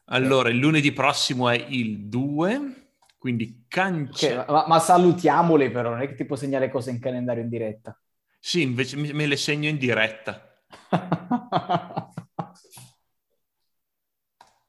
Allora, 0.07 0.49
il 0.49 0.57
lunedì 0.57 0.93
prossimo 0.93 1.49
è 1.49 1.67
il 1.69 2.09
2, 2.09 2.82
quindi 3.23 3.67
cancella... 3.69 4.43
Okay, 4.43 4.53
ma, 4.53 4.67
ma, 4.67 4.79
salutiamoli 4.81 5.71
però, 5.71 5.91
non 5.91 6.01
è 6.01 6.09
che 6.09 6.17
ti 6.17 6.25
può 6.25 6.35
segnare 6.35 6.69
cose 6.69 6.91
in 6.91 6.99
calendario 6.99 7.45
in 7.45 7.49
diretta. 7.49 7.97
Sì, 8.41 8.63
invece 8.63 8.97
me 8.97 9.27
le 9.27 9.37
segno 9.37 9.69
in 9.69 9.79
diretta. 9.79 10.53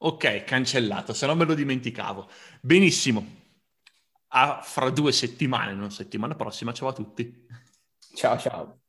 Ok, 0.05 0.43
cancellato, 0.43 1.13
se 1.13 1.25
no 1.25 1.33
me 1.33 1.45
lo 1.45 1.53
dimenticavo. 1.53 2.29
Benissimo. 2.59 3.25
A 4.35 4.59
fra 4.61 4.89
due 4.89 5.13
settimane, 5.13 5.73
non 5.73 5.91
settimana 5.91 6.35
prossima. 6.35 6.73
Ciao 6.73 6.89
a 6.89 6.93
tutti. 6.93 7.47
Ciao 8.13 8.37
ciao. 8.37 8.82